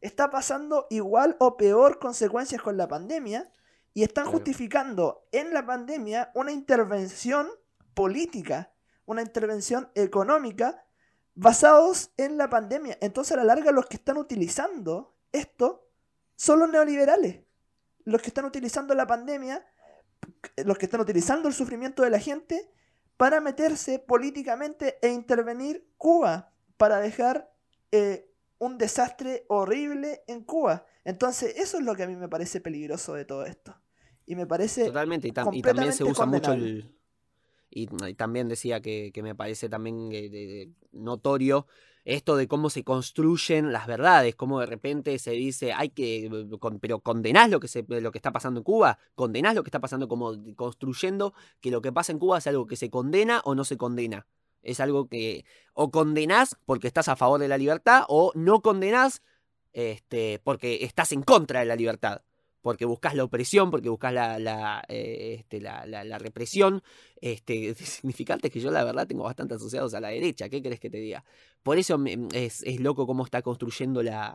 [0.00, 3.50] está pasando igual o peor consecuencias con la pandemia
[3.96, 7.48] y están justificando en la pandemia una intervención
[7.94, 8.70] política,
[9.06, 10.84] una intervención económica
[11.34, 12.98] basados en la pandemia.
[13.00, 15.88] Entonces a la larga los que están utilizando esto
[16.34, 17.40] son los neoliberales.
[18.04, 19.66] Los que están utilizando la pandemia,
[20.62, 22.70] los que están utilizando el sufrimiento de la gente
[23.16, 27.50] para meterse políticamente e intervenir Cuba, para dejar
[27.92, 30.84] eh, un desastre horrible en Cuba.
[31.02, 33.74] Entonces eso es lo que a mí me parece peligroso de todo esto.
[34.26, 35.28] Y me parece Totalmente.
[35.28, 36.92] Y, tam y también se usa mucho el.
[37.70, 41.66] y, y también decía que, que me parece también eh, de- de- notorio
[42.04, 46.78] esto de cómo se construyen las verdades, cómo de repente se dice, hay que, con-
[46.78, 49.80] pero condenás lo que, se, lo que está pasando en Cuba, condenás lo que está
[49.80, 53.54] pasando como construyendo que lo que pasa en Cuba es algo que se condena o
[53.56, 54.26] no se condena.
[54.62, 59.22] Es algo que o condenás porque estás a favor de la libertad o no condenás
[59.72, 62.22] este, porque estás en contra de la libertad.
[62.66, 66.82] Porque buscas la opresión, porque buscas la, la, eh, este, la, la- represión.
[67.20, 70.48] Este, significantes que yo la verdad tengo bastante asociados a la derecha.
[70.48, 71.24] ¿Qué querés que te diga?
[71.62, 74.34] Por eso me- es, es loco cómo está construyendo la,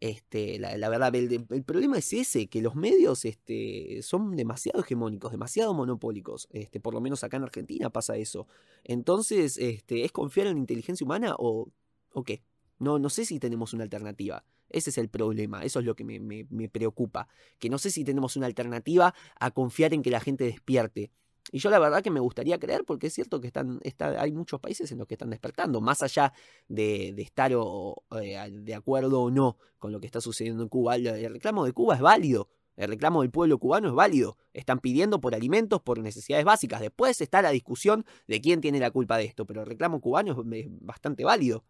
[0.00, 1.12] este, la, la verdad.
[1.16, 6.46] El, el problema es ese, que los medios este, son demasiado hegemónicos, demasiado monopólicos.
[6.52, 8.46] Este, por lo menos acá en Argentina pasa eso.
[8.84, 11.68] Entonces, este, ¿es confiar en la inteligencia humana o,
[12.12, 12.42] o qué?
[12.78, 14.44] No, no sé si tenemos una alternativa.
[14.74, 17.28] Ese es el problema, eso es lo que me, preocupa.
[17.60, 21.12] Que no sé si tenemos una alternativa a confiar en que la gente despierte.
[21.52, 24.32] Y yo la verdad que me gustaría creer, porque es cierto que están, está, hay
[24.32, 26.32] muchos países en los que están despertando, más allá
[26.66, 30.68] de, de estar o, eh, de acuerdo o no con lo que está sucediendo en
[30.68, 30.96] Cuba.
[30.96, 32.48] El, reclamo de Cuba es válido.
[32.76, 34.36] El reclamo del pueblo cubano es válido.
[34.52, 36.80] Están pidiendo por alimentos, por necesidades básicas.
[36.80, 40.44] Después está la discusión de quién tiene la culpa de esto, pero el reclamo cubano
[40.52, 41.62] es bastante válido.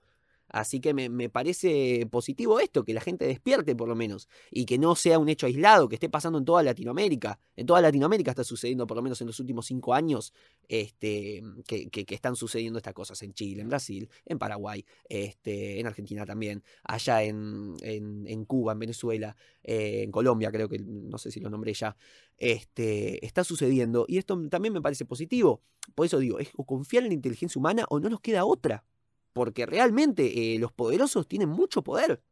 [0.49, 4.67] Así que me, me parece positivo esto, que la gente despierte por lo menos, y
[4.67, 7.39] que no sea un hecho aislado, que esté pasando en toda Latinoamérica.
[7.57, 10.33] En toda Latinoamérica está sucediendo, por lo menos en los últimos cinco años,
[10.69, 15.81] este, que, que- que están sucediendo estas cosas en Chile, en Brasil, en Paraguay, este,
[15.81, 20.79] en Argentina también, allá en, en- en Cuba, en Venezuela, eh, en Colombia, creo que
[20.79, 21.97] no sé si lo nombré ya,
[22.39, 24.05] este, está sucediendo.
[24.09, 25.63] Y esto también me parece positivo.
[25.95, 28.85] Por eso digo, es o confiar en la inteligencia humana o no nos queda otra.
[29.35, 32.23] Porque realmente eh, los poderosos tienen mucho poder.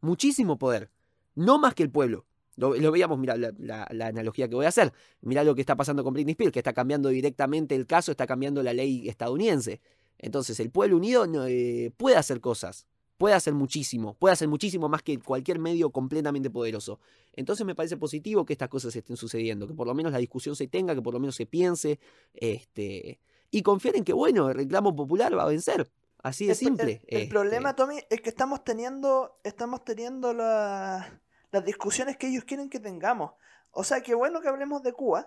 [0.00, 0.90] Muchísimo poder.
[1.34, 2.26] No más que el pueblo.
[2.56, 4.92] Lo, veíamos, mira la, analogía que voy a hacer.
[5.22, 8.26] Mira lo que está pasando con Britney Spears, que está cambiando directamente el caso, está
[8.26, 9.80] cambiando la ley estadounidense.
[10.18, 12.86] Entonces, el pueblo unido eh, puede hacer cosas.
[13.16, 14.14] Puede hacer muchísimo.
[14.14, 17.00] Puede hacer muchísimo más que cualquier medio completamente poderoso.
[17.32, 19.66] Entonces, me parece positivo que estas cosas estén sucediendo.
[19.66, 21.98] Que por lo menos la discusión se tenga, que por lo menos se piense.
[22.34, 23.18] Este,
[23.50, 25.88] y confiar en que, bueno, el reclamo popular va a vencer.
[26.22, 26.84] Así de El, pro- simple.
[26.92, 27.30] el- el este.
[27.30, 32.78] problema, Tommy, es que estamos teniendo, estamos teniendo la- las discusiones que ellos quieren que
[32.80, 33.32] tengamos.
[33.72, 35.26] O sea, que bueno que hablemos de Cuba.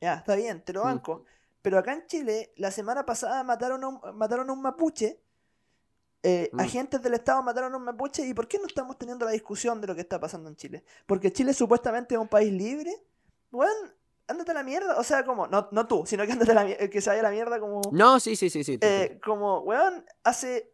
[0.00, 0.84] Ya, está bien, te lo Mm.
[0.84, 1.24] banco.
[1.62, 5.20] Pero acá en Chile, la semana pasada mataron a un, mataron a un mapuche.
[6.22, 6.60] eh, Mm.
[6.60, 8.26] Agentes del Estado mataron a un mapuche.
[8.26, 10.84] ¿Y por qué no estamos teniendo la discusión de lo que está pasando en Chile?
[11.06, 12.92] Porque Chile supuestamente es un país libre.
[13.50, 13.72] Bueno,
[14.30, 14.98] ándate a la mierda.
[14.98, 17.20] O sea, como, no, no tú, sino que ándate a la mier- que se vaya
[17.20, 17.82] a la mierda como...
[17.92, 18.78] No, sí, sí, sí, sí.
[18.80, 20.72] Eh, como, weón, hace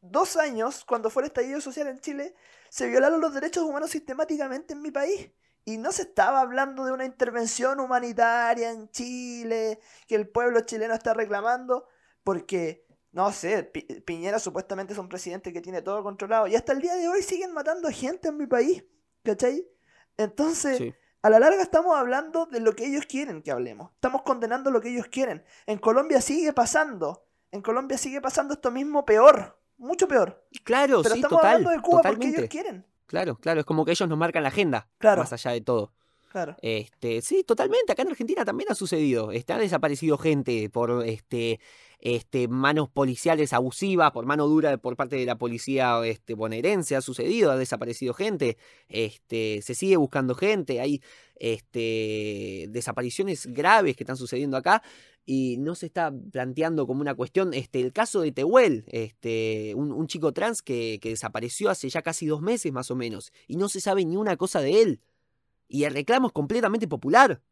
[0.00, 2.34] dos años, cuando fue el estallido social en Chile,
[2.68, 5.30] se violaron los derechos humanos sistemáticamente en mi país.
[5.64, 10.94] Y no se estaba hablando de una intervención humanitaria en Chile, que el pueblo chileno
[10.94, 11.86] está reclamando,
[12.24, 16.46] porque, no sé, Pi- Piñera supuestamente es un presidente que tiene todo controlado.
[16.46, 18.84] Y hasta el día de hoy siguen matando gente en mi país,
[19.22, 19.68] ¿cachai?
[20.16, 20.94] Entonces, sí.
[21.22, 23.90] A la larga estamos hablando de lo que ellos quieren que hablemos.
[23.94, 25.44] Estamos condenando lo que ellos quieren.
[25.66, 27.26] En Colombia sigue pasando.
[27.50, 29.58] En Colombia sigue pasando esto mismo peor.
[29.76, 30.46] Mucho peor.
[30.64, 31.56] Claro, Pero sí, estamos total.
[31.56, 32.86] hablando de Cuba porque ellos quieren.
[33.06, 35.22] Claro, claro, es como que ellos nos marcan la agenda, Claro.
[35.22, 35.92] más allá de todo.
[36.30, 36.54] Claro.
[36.62, 37.90] Este, sí, totalmente.
[37.90, 39.32] Acá en Argentina también ha sucedido.
[39.32, 41.58] Está desaparecido gente por este,
[42.00, 46.96] este, manos policiales abusivas, por mano dura por parte de la policía este, bonaerense.
[46.96, 48.56] Ha sucedido, ha desaparecido gente.
[48.88, 50.80] Este, se sigue buscando gente.
[50.80, 51.02] Hay
[51.36, 54.82] este, desapariciones graves que están sucediendo acá
[55.26, 57.52] y no se está planteando como una cuestión.
[57.52, 62.40] Este, el caso de Tehuel, este, un, chico trans que desapareció hace ya casi dos
[62.40, 65.00] meses más o menos y no se sabe ni una cosa de él.
[65.68, 67.42] Y el reclamo es completamente popular.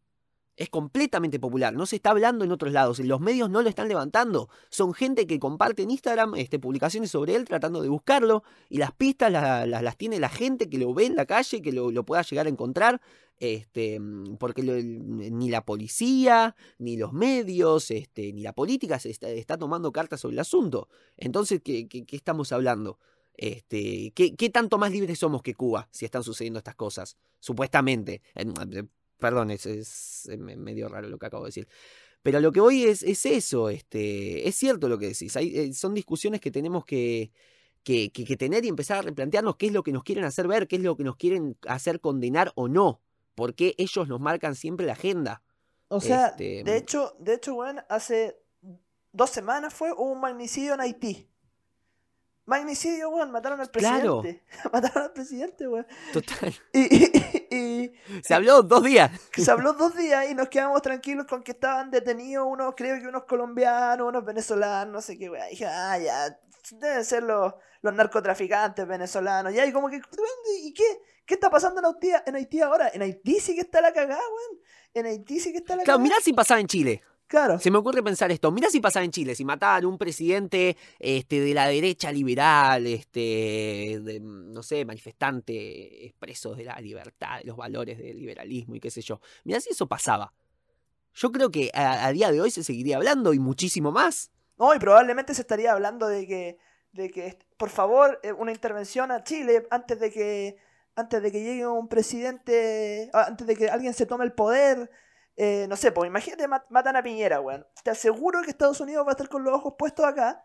[0.60, 1.72] Es completamente popular.
[1.72, 2.98] No se está hablando en otros lados.
[2.98, 4.48] Los medios no lo están levantando.
[4.70, 8.42] Son gente que comparte en Instagram este, publicaciones sobre él tratando de buscarlo.
[8.68, 11.62] Y las pistas la- la- las tiene la gente que lo ve en la calle,
[11.62, 13.00] que lo, lo pueda llegar a encontrar.
[13.38, 14.00] Este,
[14.40, 19.92] porque ni la policía, ni los medios, este, ni la política se está, está tomando
[19.92, 20.88] cartas sobre el asunto.
[21.16, 22.98] Entonces, ¿qué, qué- qué estamos hablando?
[23.34, 27.16] Este, ¿qué, qué tanto más libres somos que Cuba si están sucediendo estas cosas?
[27.38, 28.22] Supuestamente.
[29.18, 31.68] Perdón, es, es, me- medio raro lo que acabo de decir.
[32.22, 35.36] Pero lo que voy es, es eso, este, es cierto lo que decís.
[35.36, 37.30] Hay, eh, son discusiones que tenemos que,
[37.84, 40.48] que, que- que tener y empezar a replantearnos qué es lo que nos quieren hacer
[40.48, 43.00] ver, qué es lo que nos quieren hacer condenar o no.
[43.34, 45.42] Porque ellos nos marcan siempre la agenda.
[45.88, 48.36] O sea, Este, de hecho, de hecho, weón, hace
[49.12, 51.28] dos semanas fue hubo un magnicidio en Haití.
[52.48, 54.22] Magnicidio, weón, mataron al Claro.
[54.22, 54.44] presidente.
[54.72, 55.86] mataron al presidente, weón.
[56.12, 56.54] Total.
[56.72, 57.92] Y, y- y-
[58.24, 59.10] Se habló dos días.
[59.36, 63.06] se habló dos días y nos quedamos tranquilos con que estaban detenidos unos, creo que
[63.06, 65.48] unos colombianos, unos venezolanos, no sé qué, weón.
[65.50, 66.38] Dije, ah, ya,
[66.72, 69.52] deben ser los, los narcotraficantes venezolanos.
[69.52, 70.00] Ya, y como que,
[70.62, 70.84] ¿y qué?
[71.26, 72.90] ¿Qué está pasando en Haití, en Haití ahora?
[72.94, 74.62] En Haití sí que está la cagada, weón.
[74.94, 76.02] En Haití sí que está la Claro, cagada.
[76.02, 77.02] mirá si pasaba en Chile.
[77.28, 77.58] Claro.
[77.58, 78.50] Se me ocurre pensar esto.
[78.50, 84.00] Mirá si pasaba en Chile, si mataban un presidente este, de la derecha liberal, este,
[84.02, 88.90] de, no sé, manifestante, expresos de la libertad, de los valores del liberalismo y qué
[88.90, 89.20] sé yo.
[89.44, 90.32] Mirá si eso pasaba.
[91.14, 94.30] Yo creo que a, a día de hoy se seguiría hablando y muchísimo más.
[94.58, 96.58] No, y probablemente se estaría hablando de que,
[96.92, 100.56] de que est- por favor, eh, una intervención a Chile antes de que,
[100.96, 104.90] antes de que llegue un presidente, antes de que alguien se tome el poder.
[105.38, 107.66] Eh, no sé, pues imagínate, mat- matan a Piñera, weón.
[107.82, 110.44] Te aseguro que Estados Unidos va a estar con los ojos puestos acá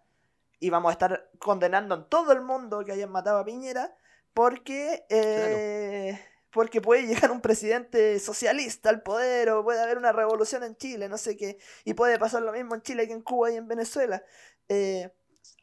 [0.60, 3.96] y vamos a estar condenando en todo el mundo que hayan matado a Piñera
[4.34, 6.20] porque, eh,
[6.52, 11.10] porque puede llegar un presidente socialista al poder o puede haber una revolución en Chile,
[11.10, 11.58] no sé qué.
[11.84, 14.24] Y puede pasar lo mismo en Chile que en Cuba y en Venezuela.
[14.70, 15.12] Eh,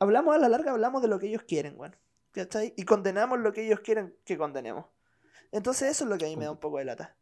[0.00, 1.96] hablamos a la larga, hablamos de lo que ellos quieren, weón.
[2.32, 2.74] ¿Cachai?
[2.76, 4.86] Y condenamos lo que ellos quieren que condenemos.
[5.52, 7.16] Entonces eso es lo que a mí me da un poco de lata.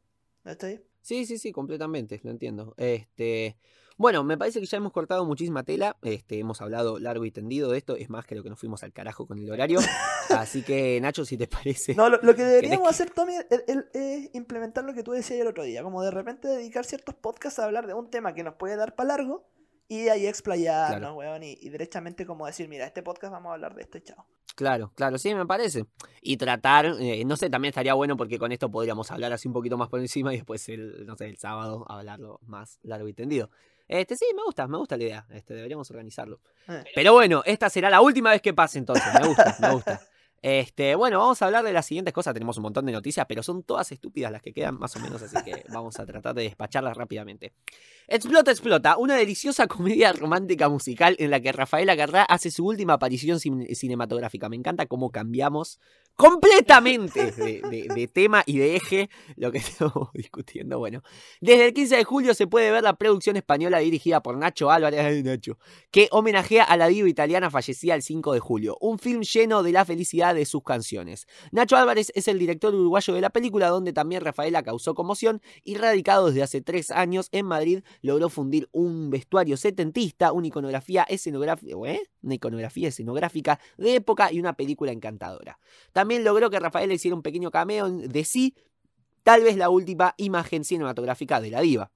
[0.48, 0.82] ¿Cachai?
[1.02, 2.74] Sí, sí, sí, completamente, lo entiendo.
[2.78, 3.56] Este,
[3.98, 7.70] bueno, me parece que ya hemos cortado muchísima tela, este, hemos hablado largo y tendido
[7.70, 9.78] de esto, es más, creo que nos fuimos al carajo con el horario.
[10.30, 11.94] Así que, Nacho, si te parece.
[11.94, 15.48] No, lo, lo que deberíamos que- hacer, Tommy, es, implementar lo que tú decías el
[15.48, 15.82] otro día.
[15.82, 18.94] Como de repente dedicar ciertos podcasts a hablar de un tema que nos puede dar
[18.96, 19.46] para largo
[19.86, 21.14] y ahí explayarnos, Claro.
[21.14, 21.42] weón.
[21.42, 24.26] Y, y derechamente como decir, mira, este podcast vamos a hablar de esto y chao.
[24.58, 25.84] Claro, claro, sí, me parece.
[26.20, 29.54] Y tratar, eh, no sé, también estaría bueno porque con esto podríamos hablar así un
[29.54, 33.12] poquito más por encima y después, el, no sé, el sábado hablarlo más largo y
[33.12, 33.50] tendido.
[33.86, 35.26] Este, sí, me gusta, me gusta la idea.
[35.30, 36.40] Este, deberíamos organizarlo.
[36.66, 36.82] Eh.
[36.92, 39.06] Pero bueno, esta será la última vez que pase entonces.
[39.20, 40.00] Me gusta, me gusta.
[40.40, 42.32] Este, bueno, vamos a hablar de las siguientes cosas.
[42.34, 45.20] Tenemos un montón de noticias, pero son todas estúpidas las que quedan, más o menos,
[45.22, 47.52] así que vamos a tratar de despacharlas rápidamente.
[48.06, 52.94] Explota, explota, una deliciosa comedia romántica musical en la que Rafaela Carrá hace su última
[52.94, 54.48] aparición cin- cinematográfica.
[54.48, 55.80] Me encanta cómo cambiamos
[56.14, 60.78] completamente de, tema y de eje lo que estamos discutiendo.
[60.78, 61.02] Bueno,
[61.40, 65.24] desde el 15 de julio se puede ver la producción española dirigida por Nacho Álvarez,
[65.24, 65.58] Nacho,
[65.90, 68.76] que homenajea a la diva italiana fallecida el 5 de julio.
[68.80, 71.26] Un film lleno de la felicidad de sus canciones.
[71.52, 75.76] Nacho Álvarez es el director uruguayo de la película, donde también Rafaela causó conmoción y
[75.76, 81.76] radicado desde hace tres años en Madrid, logró fundir un vestuario setentista, una iconografía escenográfica,
[81.86, 82.02] ¿eh?
[82.22, 85.58] una iconografía escenográfica de época y una película encantadora.
[85.92, 88.54] También logró que Rafaela hiciera un pequeño cameo de sí,
[89.22, 91.92] tal vez la última imagen cinematográfica de la diva.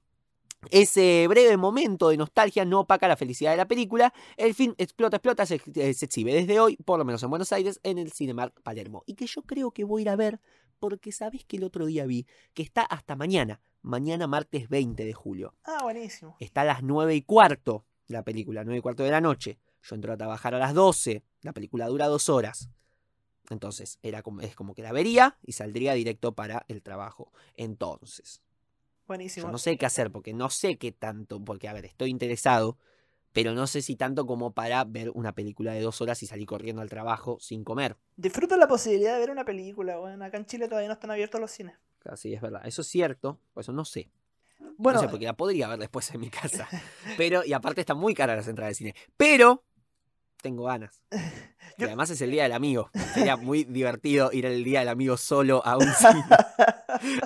[0.71, 4.15] Ese breve momento de nostalgia no opaca la felicidad de la película.
[4.37, 7.53] El film Explota, Explota se, eh, se exhibe desde hoy, por lo menos en Buenos
[7.53, 9.03] Aires, en el Cinemark Palermo.
[9.07, 10.41] Y que yo creo que voy a ir a ver,
[10.79, 15.13] porque sabes que el otro día vi que está hasta mañana, mañana martes 20 de
[15.13, 15.55] julio.
[15.65, 16.37] Ah, buenísimo.
[16.41, 19.59] Está a las 9 y cuarto la película, 9 y cuarto de la noche.
[19.83, 22.71] Yo entro a trabajar a las 12, la película dura dos horas.
[23.51, 27.33] Entonces, era como, es como que la vería y saldría directo para el trabajo.
[27.57, 28.43] Entonces,
[29.07, 29.47] Buenísimo.
[29.47, 32.79] yo no sé qué hacer, porque no sé qué tanto, porque a ver, estoy interesado,
[33.33, 36.47] pero no sé si tanto como para ver una película de dos horas y salir
[36.47, 37.97] corriendo al trabajo sin comer.
[38.17, 40.23] Disfruta la posibilidad de ver una película, weón.
[40.23, 41.75] Acá en Chile todavía no están abiertos los cines.
[42.05, 44.11] Así es verdad, eso es cierto, por eso no sé.
[44.77, 46.69] Bueno, no sé, porque la podría ver después en mi casa.
[47.17, 48.95] Pero, y aparte están muy caras las entradas de cine.
[49.17, 49.65] Pero,
[50.43, 51.01] tengo ganas.
[51.79, 52.91] Y además es el día del amigo.
[53.15, 56.23] Sería muy divertido ir el día del amigo solo a un cine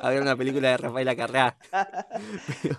[0.00, 1.58] a ver una película de Rafaela Carrá.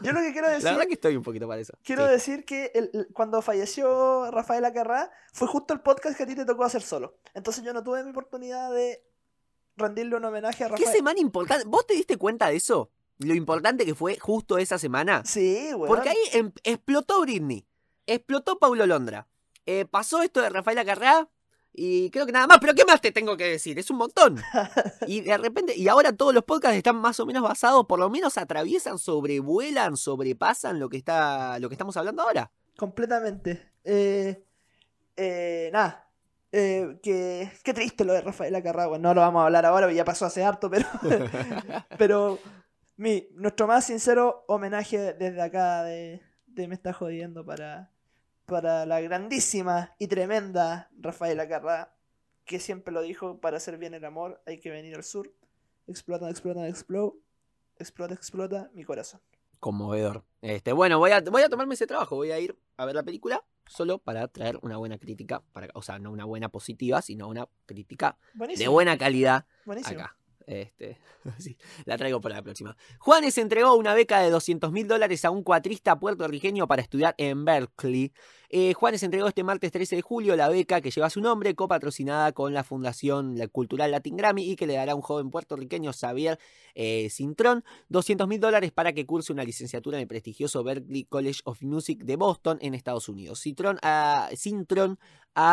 [0.01, 1.73] yo lo que quiero decir, La verdad que estoy un poquito para eso.
[1.83, 2.11] quiero Sí.
[2.13, 6.45] decir que el- cuando falleció Rafaela Carrá, fue justo el podcast que a ti te
[6.45, 7.17] tocó hacer solo.
[7.33, 9.03] Entonces yo no tuve mi oportunidad de
[9.75, 10.91] rendirle un homenaje a ¿Qué Rafaela.
[10.93, 11.65] semana importante?
[11.67, 12.89] ¿Vos te diste cuenta de eso?
[13.19, 15.21] Lo importante que fue justo esa semana.
[15.25, 15.87] Sí, weón.
[15.87, 17.67] Porque ahí em- explotó Britney.
[18.05, 19.27] Explotó Paulo Londra.
[19.67, 21.29] Eh, pasó esto de Rafaela Carrá.
[21.79, 22.57] Y creo que nada más.
[22.59, 23.77] Pero ¿qué más te tengo que decir?
[23.77, 24.41] Es un montón.
[25.07, 25.77] Y de repente.
[25.77, 27.85] Y ahora todos los podcasts están más o menos basados.
[27.85, 31.59] Por lo menos atraviesan, sobrevuelan, sobrepasan lo que está.
[31.59, 32.51] lo que estamos hablando ahora.
[32.75, 33.73] Completamente.
[33.83, 34.43] Eh,
[35.15, 36.09] eh, nada.
[36.51, 39.03] Eh, que, qué triste lo de Rafaela Carrá, weón.
[39.03, 40.87] No lo vamos a hablar ahora, ya pasó hace harto, pero.
[41.97, 42.39] pero.
[42.95, 47.91] Mi, nuestro más sincero homenaje desde acá de, de Me está jodiendo para,
[48.47, 51.93] para la grandísima y tremenda Rafaela Carrá,
[52.45, 55.31] que siempre lo dijo, para hacer bien el amor hay que venir al sur.
[55.85, 57.15] Explota, explota, explota,
[57.77, 59.21] explota, explota mi corazón.
[59.59, 60.23] Conmovedor.
[60.41, 62.15] Este, bueno, voy a, voy a tomarme ese trabajo.
[62.15, 63.43] Voy a ir a ver la película.
[63.67, 67.49] solo para traer una buena crítica, para, o sea, no una buena positiva, sino una
[67.65, 68.17] crítica
[68.57, 69.99] de buena calidad Buenísimo.
[69.99, 70.16] acá.
[70.47, 70.97] Este,
[71.85, 72.75] la traigo para la próxima.
[72.99, 77.43] Juanes entregó una beca de 200 mil dólares a un cuatrista puertorriqueño para estudiar en
[77.43, 78.13] Berkeley.
[78.49, 82.31] Eh, Juanes entregó este martes 13 de julio la beca que lleva su nombre, copatrocinada
[82.31, 86.39] con la Fundación Cultural Latin Grammy y que le dará a un joven puertorriqueño, Xavier
[86.73, 91.41] eh, Cintrón, 200 mil dólares para que curse una licenciatura en el prestigioso Berklee College
[91.43, 93.41] of Music de Boston, en Estados Unidos.
[93.41, 94.29] Cintrón ha,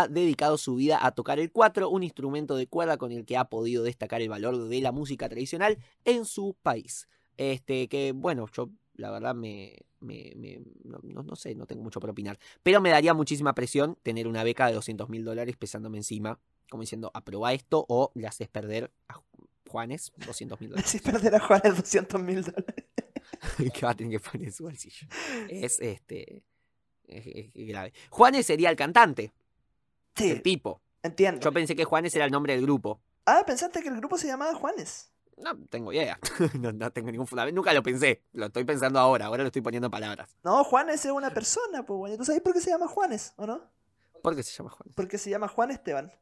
[0.08, 3.46] dedicado su vida a tocar el cuatro, un instrumento de cuerda con el que ha
[3.46, 7.08] podido destacar el valor de la música tradicional en su país.
[7.36, 9.74] Este, que bueno, yo la verdad me,
[10.04, 12.38] me- me- no, no- sé, no tengo mucho para opinar.
[12.62, 16.38] Pero me daría muchísima presión tener una beca de 200 mil dólares pesándome encima,
[16.70, 19.22] como diciendo, aproba esto o le haces perder a Ju-
[19.68, 20.90] Juanes 200 mil dólares.
[20.90, 22.84] Si perder a Juanes 200 mil dólares.
[23.74, 25.06] que va a tener que poner en su bolsillo.
[25.48, 26.42] Es este.
[27.06, 27.92] es- es grave.
[28.10, 29.32] Juanes sería el cantante,
[30.16, 30.80] Sí, el tipo.
[31.02, 31.40] entiendo.
[31.40, 33.00] Yo pensé que Juanes era el nombre del grupo.
[33.26, 35.10] Ah, pensaste que el grupo se llamaba Juanes.
[35.36, 36.18] No tengo idea.
[36.60, 37.56] no, no tengo ningún fundamento.
[37.56, 38.22] Nunca lo pensé.
[38.32, 39.26] Lo estoy pensando ahora.
[39.26, 40.36] Ahora lo estoy poniendo en palabras.
[40.44, 42.16] No, Juanes es una persona, pues bueno.
[42.16, 43.62] ¿Tú sabes por qué se llama Juanes, o no?
[44.22, 44.94] ¿Por qué se llama Juanes?
[44.94, 46.12] Porque se llama Juan Esteban.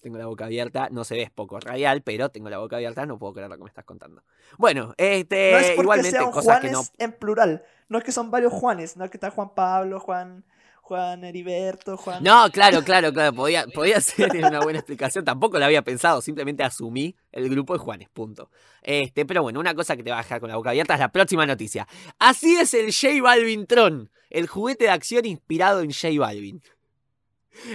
[0.00, 0.88] Tengo la boca abierta.
[0.90, 3.06] No se ve, es poco radial, pero tengo la boca abierta.
[3.06, 4.22] No puedo creer lo que me estás contando.
[4.58, 5.52] Bueno, este.
[5.52, 7.04] No es porque igualmente, sea un cosas que Juanes no.
[7.04, 7.64] en plural.
[7.88, 8.96] No es que son varios Juanes.
[8.96, 10.44] No es que está Juan Pablo, Juan,
[10.92, 12.22] Juan Heriberto, Juan.
[12.22, 13.32] No, claro, claro, claro.
[13.32, 15.24] Podía, podía ser una buena explicación.
[15.24, 16.20] Tampoco lo había pensado.
[16.20, 18.10] Simplemente asumí el grupo de Juanes.
[18.10, 18.50] Punto.
[18.82, 21.00] Este, pero bueno, una cosa que te va a dejar con la boca abierta es
[21.00, 21.88] la próxima noticia.
[22.18, 26.60] Así es el J Balvin Tron, el juguete de acción inspirado en J Balvin.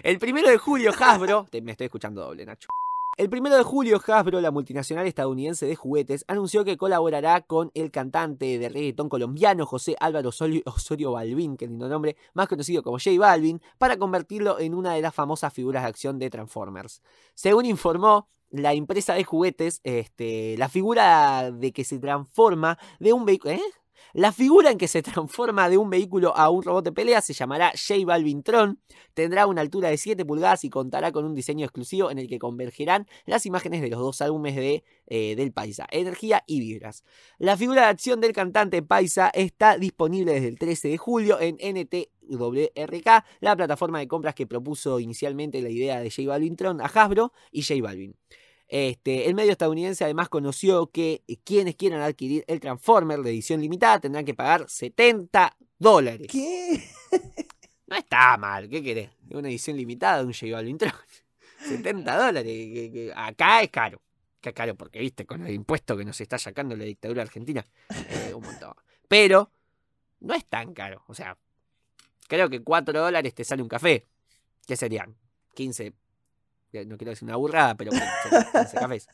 [0.04, 1.48] El primero de julio, Hasbro.
[1.50, 2.68] te- me estoy escuchando doble, Nacho.
[3.18, 7.90] El primero de julio, Hasbro, la multinacional estadounidense de juguetes, anunció que colaborará con el
[7.90, 13.18] cantante de reggaetón colombiano José Álvaro Osorio Balvin, que lindo nombre, más conocido como J
[13.18, 17.02] Balvin, para convertirlo en una de las famosas figuras de acción de Transformers.
[17.34, 23.26] Según informó la empresa de juguetes, este, la figura de que se transforma de un
[23.26, 23.56] vehículo.
[23.56, 23.62] ¿Eh?
[24.18, 27.34] La figura en que se transforma de un vehículo a un robot de pelea se
[27.34, 28.82] llamará J Balvin Tron,
[29.14, 32.40] tendrá una altura de 7 pulgadas y contará con un diseño exclusivo en el que
[32.40, 37.04] convergerán las imágenes de los dos álbumes de, eh, del Paisa, Energía y Vibras.
[37.38, 41.58] La figura de acción del cantante Paisa está disponible desde el 13 de julio en
[41.60, 46.86] NTWRK, la plataforma de compras que propuso inicialmente la idea de J Balvin Tron a
[46.86, 48.16] Hasbro y J Balvin.
[48.70, 53.62] Este, el medio estadounidense además conoció que eh, quienes quieran adquirir el Transformer de edición
[53.62, 56.28] limitada tendrán que pagar 70 dólares.
[56.30, 56.84] ¿Qué?
[57.90, 59.10] No está mal, ¿qué querés?
[59.30, 60.92] Una edición limitada de un J Balvin Tron.
[61.70, 62.44] 70 dólares.
[62.52, 64.02] que- que acá es caro.
[64.42, 67.66] Acá es caro porque, viste, con el impuesto que nos está sacando la dictadura argentina.
[68.10, 68.74] eh, un montón.
[69.08, 69.50] Pero
[70.20, 71.02] no es tan caro.
[71.08, 71.38] O sea,
[72.28, 74.06] creo que 4 dólares te sale un café.
[74.66, 75.16] ¿Qué serían?
[75.54, 75.94] 15.
[76.74, 79.08] Eh, No quiero decir una burrada, pero bueno, serían 15 cafés.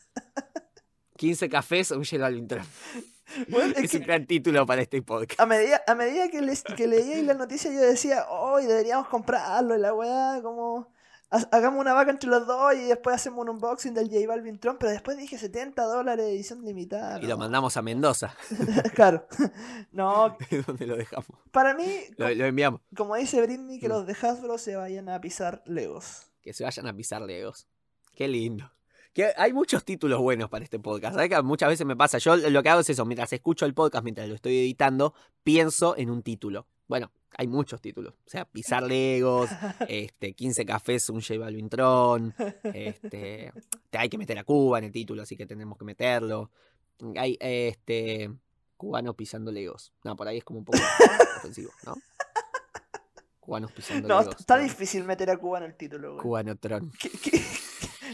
[1.18, 2.66] 15 cafés o un J Balvin Tron.
[3.48, 5.40] Bueno, es Es que un gran título para este podcast.
[5.40, 9.76] a medida, a medida que, les, que leía la noticia yo decía, hoy deberíamos comprarlo
[9.76, 10.92] y la weá, como...
[11.32, 14.60] ha- Hagamos una vaca entre los dos y después hacemos un unboxing del J Balvin
[14.60, 17.20] Tron, pero después dije 70 dólares edición limitada.
[17.22, 18.36] Y lo mandamos a Mendoza.
[18.94, 19.26] claro.
[19.92, 20.36] No,
[20.68, 21.28] donde lo dejamos.
[21.52, 22.82] para mí, Lo, lo enviamos.
[22.96, 23.92] como dice Britney, que Mm.
[23.92, 26.28] los de Hasbro se vayan a pisar Legos.
[26.44, 27.68] Que se vayan a pisar Legos.
[28.14, 28.72] Qué lindo.
[29.14, 31.16] Que hay muchos títulos buenos para este podcast.
[31.16, 32.18] ¿Sabes que muchas veces me pasa?
[32.18, 35.14] Yo lo que hago es eso, mientras escucho el podcast, mientras lo estoy editando,
[35.44, 36.68] pienso en un título.
[36.88, 38.14] Bueno, hay muchos títulos.
[38.26, 39.50] O sea, pisar Legos,
[39.88, 42.34] este, 15 cafés, un J Balvin Tron,
[42.64, 43.54] este,
[43.90, 46.52] te hay que meter a Cuba en el título, así que tenemos que meterlo.
[47.16, 48.32] Hay este
[48.78, 49.94] cubanos pisando Legos.
[50.04, 50.78] No, por ahí es como un poco
[51.38, 51.96] ofensivo, ¿no?
[53.46, 54.64] Cubanos pisando No, está ¿no?
[54.64, 56.22] difícil meter a Cuba en el título, güey.
[56.24, 56.92] Cubano Tron.
[57.00, 57.42] ¿Qué- qué?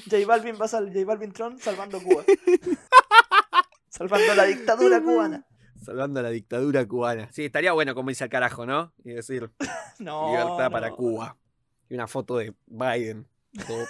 [0.10, 2.24] J Balvin va a sal- J Balvin Tron salvando Cuba.
[3.90, 5.46] salvando la dictadura cubana.
[5.84, 7.30] Salvando la dictadura cubana.
[7.32, 8.94] Sí, estaría bueno como irse al carajo, ¿no?
[9.04, 9.52] Y decir
[10.00, 10.30] No.
[10.32, 10.96] libertad para no.
[10.96, 11.38] Cuba.
[11.90, 13.28] Y una foto de Biden,
[13.68, 13.86] todo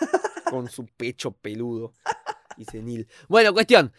[0.49, 1.93] con su pecho peludo
[2.57, 3.07] y senil.
[3.27, 3.91] Bueno, cuestión.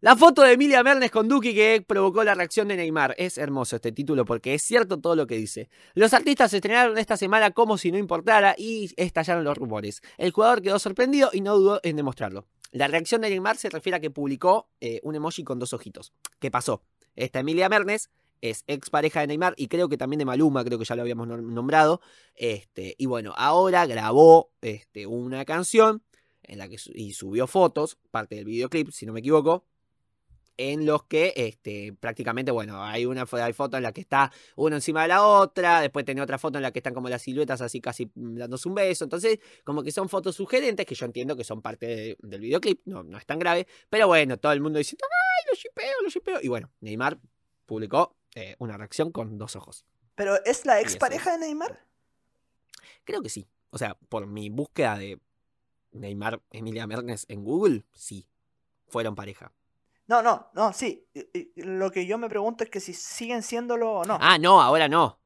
[0.00, 3.16] La foto de Emilia Mernes con Duki que provocó la reacción de Neymar.
[3.18, 5.68] Es hermoso este título porque es cierto todo lo que dice.
[5.94, 10.00] Los artistas se estrenaron esta semana como si no importara y estallaron los rumores.
[10.16, 12.46] El jugador quedó sorprendido y no dudó en demostrarlo.
[12.70, 16.12] La reacción de Neymar se refiere a que publicó eh, un emoji con dos ojitos.
[16.38, 16.84] ¿Qué pasó?
[17.16, 18.08] Esta Emilia Mernes
[18.40, 21.02] es ex pareja de Neymar y creo que también de Maluma, creo que ya lo
[21.02, 22.00] habíamos nom- nombrado.
[22.36, 26.04] Este, y bueno, ahora grabó este, una canción
[26.44, 29.64] en la que y subió fotos, parte del videoclip, si no me equivoco.
[30.58, 34.76] En los que este, prácticamente, bueno, hay una hay foto en la que está uno
[34.76, 37.60] encima de la otra, después tiene otra foto en la que están como las siluetas
[37.62, 41.36] así casi mm, dándose un beso, entonces como que son fotos sugerentes que yo entiendo
[41.36, 44.60] que son parte de- del videoclip, no, no es tan grave, pero bueno, todo el
[44.60, 46.38] mundo diciendo, ¡ay, lo shipeo, lo shipeo!
[46.42, 47.18] Y bueno, Neymar
[47.64, 49.84] publicó eh, una reacción con dos ojos.
[50.16, 51.86] Pero ¿es la expareja de Neymar?
[53.04, 53.46] Creo que sí.
[53.70, 55.20] O sea, por mi búsqueda de
[55.92, 58.26] Neymar, Emilia Mernes en Google, sí,
[58.88, 59.52] fueron pareja.
[60.08, 61.06] No, no, no, sí.
[61.56, 64.18] Lo que yo me pregunto es que si siguen siéndolo o no.
[64.20, 65.18] Ah, no, ahora no.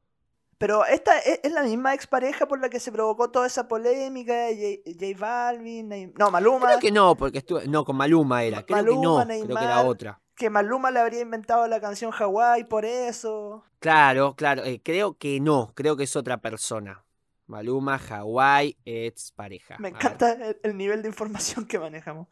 [0.58, 4.48] Pero esta es, es la misma expareja por la que se provocó toda esa polémica.
[4.50, 6.66] J, J Balvin, no, Maluma.
[6.66, 7.66] Creo que no, porque estuve.
[7.66, 8.64] No, con Maluma era.
[8.64, 9.24] Creo que no.
[9.24, 10.20] Creo que era otra.
[10.36, 13.64] que Maluma le habría inventado la canción Hawái por eso.
[13.78, 14.64] Claro, claro.
[14.64, 15.72] eh, creo que no.
[15.74, 17.04] Creo que es otra persona.
[17.52, 19.76] Maluma, Hawái, ex pareja.
[19.78, 22.28] Me encanta el, el nivel de información que manejamos.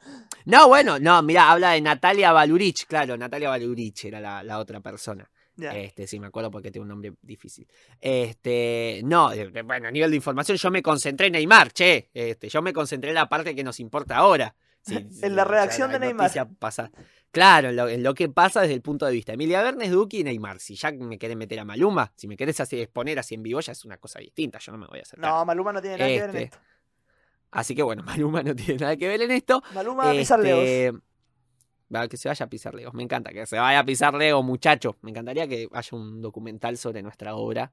[0.47, 2.87] No, bueno, no, mira, habla de Natalia Balurich.
[2.87, 5.31] Claro, Natalia Balurich era la, la otra persona.
[5.59, 7.69] Este, sí, me acuerdo porque tiene un nombre difícil.
[8.01, 12.09] Este, no, eh, bueno, a nivel de información yo me concentré en Neymar, che.
[12.15, 14.55] Este, yo me concentré en la parte que nos importa ahora.
[14.83, 16.31] Sí, En la ya reacción de la Neymar.
[16.59, 16.91] pasa-
[17.33, 19.33] Claro, en lo, lo que pasa desde el punto de vista.
[19.33, 20.59] Emilia Bernes, Duki y Neymar.
[20.59, 23.61] Si ya me querés meter a Maluma, si me querés así exponer así en vivo,
[23.61, 24.59] ya es una cosa distinta.
[24.59, 25.31] Yo no me voy a acercar.
[25.31, 26.59] No, Maluma no tiene nada que ver en Este, esto.
[27.53, 29.63] Así que bueno, Maluma no tiene nada que ver en esto.
[29.75, 30.59] Maluma va a pisar Leos.
[30.61, 30.93] Este,
[31.95, 32.95] va, que se vaya a pisar Legos.
[32.95, 34.97] Me encanta que se vaya a pisar Lego, muchacho.
[35.03, 37.73] Me encantaría que haya un documental sobre nuestra obra.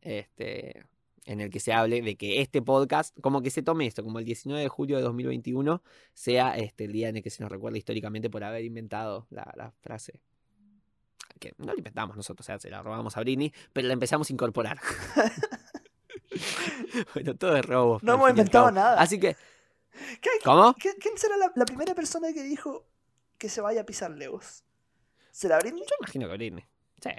[0.00, 0.84] Este,
[1.26, 4.18] en el que se hable de que este podcast, como que se tome esto, como
[4.18, 5.82] el 19 de julio de 2021,
[6.14, 9.52] sea este, el día en el que se nos recuerda históricamente por haber inventado la,
[9.56, 10.20] la frase.
[11.38, 14.28] Que no la inventamos nosotros, o sea, se la robamos a Britney, pero la empezamos
[14.28, 14.78] a incorporar.
[17.14, 17.98] bueno, todo es robo.
[18.02, 19.00] No hemos inventado nada.
[19.00, 19.36] Así que,
[20.20, 20.74] ¿Qué- ¿cómo?
[20.74, 22.86] qué- ¿Quién será la, la primera persona que dijo
[23.38, 24.64] que se vaya a pisar Leos?
[25.30, 25.82] ¿Será Britney?
[25.82, 26.64] Yo imagino que Britney.
[27.02, 27.10] Sí.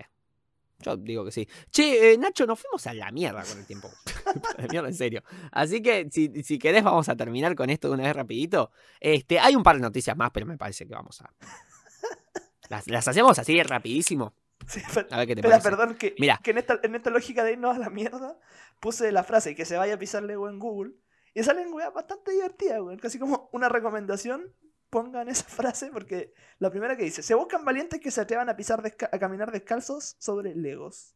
[0.82, 1.48] Yo digo que sí.
[1.70, 3.90] Che, eh, Nacho, nos fuimos a la mierda con el tiempo.
[4.58, 5.24] A la mierda, en serio.
[5.52, 8.72] Así que, si, si querés, vamos a terminar con esto de una vez rapidito.
[9.00, 11.34] Este, hay un par de noticias más, pero me parece que vamos a...
[12.70, 14.34] Las, las hacemos así rapidísimo.
[14.66, 15.62] Sí, A ver qué te parece.
[15.70, 16.40] perdón, que, Mira.
[16.42, 18.40] que en, esta, en esta lógica de irnos a la mierda,
[18.80, 20.94] puse la frase que se vaya a pisar Lego en Google.
[21.34, 22.98] Y salen weas bastante divertidas, weón.
[23.00, 24.54] Casi como una recomendación.
[24.92, 28.56] Pongan esa frase porque la primera que dice: Se buscan valientes que se atrevan a,
[28.56, 31.16] pisar a caminar descalzos sobre Legos.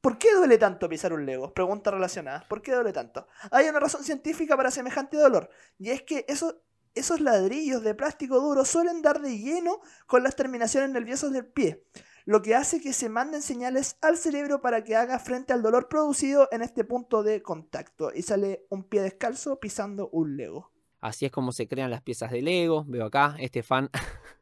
[0.00, 1.52] ¿Por qué duele tanto pisar un Lego?
[1.52, 2.46] Pregunta relacionada.
[2.48, 3.26] ¿Por qué duele tanto?
[3.50, 5.50] Hay una razón científica para semejante dolor.
[5.78, 6.62] Y es que eso-
[6.94, 11.84] esos ladrillos de plástico duro suelen dar de lleno con las terminaciones nerviosas del pie
[12.26, 15.88] lo que hace que se manden señales al cerebro para que haga frente al dolor
[15.88, 18.12] producido en este punto de contacto.
[18.14, 20.70] Y sale un pie descalzo pisando un Lego.
[21.00, 22.84] Así es como se crean las piezas de Lego.
[22.86, 24.00] Veo acá, este fan ha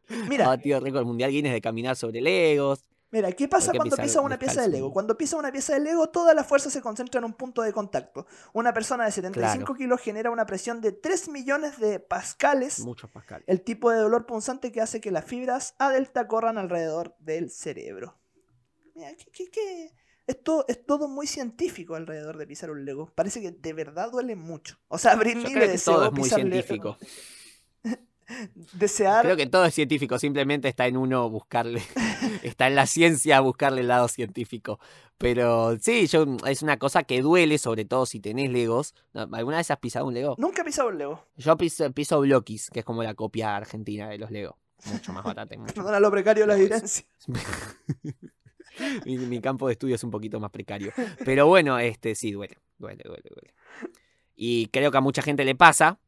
[0.29, 2.85] Mira, batido récord mundial Guinness de caminar sobre Legos.
[3.11, 4.69] mira, ¿qué pasa ¿Por qué cuando pisa una pieza de?
[4.69, 4.93] Lego?
[4.93, 7.73] Cuando pisa una pieza de Lego, toda la fuerza se concentra en un punto de
[7.73, 8.27] contacto.
[8.53, 9.75] Una persona de 75 Claro.
[9.79, 13.45] kilos genera una presión de 3 millones de pascales, Muchos Pascal.
[13.47, 17.51] el tipo de dolor punzante que hace que las fibras A delta corran alrededor del
[17.51, 18.17] cerebro.
[18.95, 19.93] Mira, ¿qué, qué, qué?
[20.29, 23.11] Esto es todo muy científico alrededor de pisar un Lego.
[23.14, 24.79] Parece que de verdad duele mucho.
[24.89, 26.99] O sea, Britney le que deseó todo es muy pisar Lego- científico.
[28.74, 29.24] Desear.
[29.24, 31.81] Creo que todo es científico, simplemente está en uno buscarle,
[32.43, 34.79] está en la ciencia buscarle el lado científico.
[35.16, 38.95] Pero sí, yo, es una cosa que duele, sobre todo si tenés Legos.
[39.14, 40.35] ¿Alguna vez has pisado un Lego?
[40.39, 41.24] Nunca he pisado un Lego.
[41.37, 44.59] Yo piso, piso Bloquis, que es como la copia argentina de los Lego.
[44.93, 47.05] Mucho más barata Perdona lo precario de la evidencia.
[49.05, 50.93] mi, campo de estudio es un poquito más precario.
[51.25, 53.55] Pero bueno, este sí, duele, duele, duele, duele.
[54.37, 55.99] Y creo que a mucha gente le pasa.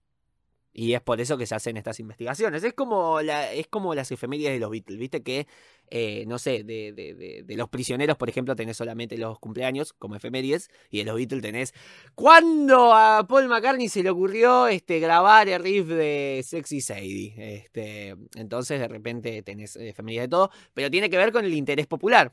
[0.72, 2.62] Y es por eso que se hacen estas investigaciones.
[2.62, 5.00] Es como, es como las efemérides de los Beatles.
[5.00, 5.48] Viste que,
[5.90, 10.70] eh, no sé, de los prisioneros, por ejemplo, tenés solamente los cumpleaños como efemérides.
[10.90, 11.74] Y de los Beatles tenés.
[12.14, 17.34] ¿Cuándo a Paul McCartney se le ocurrió este, grabar el riff de Sexy Sadie?
[17.36, 20.50] Este, entonces, de repente tenés efemérides de todo.
[20.72, 22.32] Pero tiene que ver con el interés popular.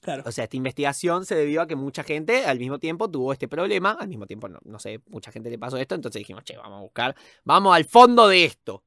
[0.00, 0.22] Claro.
[0.26, 3.48] O sea, esta investigación se debió a que mucha gente al mismo tiempo tuvo este
[3.48, 6.56] problema, al mismo tiempo, no, no sé, mucha gente le pasó esto, entonces dijimos, che,
[6.56, 8.84] vamos a buscar, vamos al fondo de esto.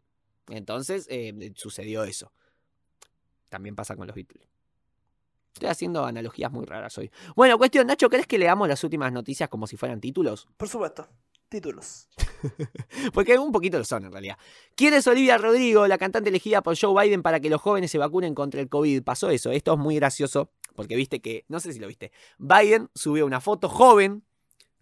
[0.48, 2.32] Entonces eh, sucedió eso.
[3.50, 4.48] También pasa con los Beatles.
[5.54, 7.12] Estoy haciendo analogías muy raras hoy.
[7.36, 10.48] Bueno, cuestión, Nacho, ¿crees que leamos las últimas noticias como si fueran títulos?
[10.58, 11.08] Por supuesto.
[11.50, 12.08] Títulos.
[13.14, 14.38] Porque un poquito lo son en realidad.
[14.76, 17.98] ¿Quién es Olivia Rodrigo, la cantante elegida por Joe Biden para que los jóvenes se
[17.98, 19.04] vacunen contra el COVID?
[19.04, 19.52] Pasó eso.
[19.52, 23.42] Esto es muy gracioso porque viste que, no sé si lo viste, Biden subió una
[23.42, 24.24] foto joven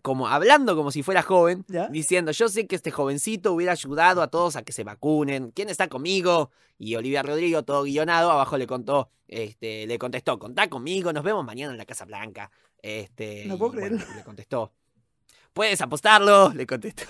[0.02, 1.88] como hablando como si fuera joven, ¿Ya?
[1.90, 5.68] diciendo, yo sé que este jovencito hubiera ayudado a todos a que se vacunen, ¿quién
[5.70, 6.52] está conmigo?
[6.78, 11.44] Y Olivia Rodrigo, todo guionado, abajo le contó, este, le contestó, contá conmigo, nos vemos
[11.46, 12.50] mañana en la Casa Blanca.
[12.82, 14.16] Este, No puedo bueno, creerlo.
[14.16, 14.72] le contestó,
[15.60, 16.54] ¿puedes apostarlo?
[16.54, 17.04] Le contestó.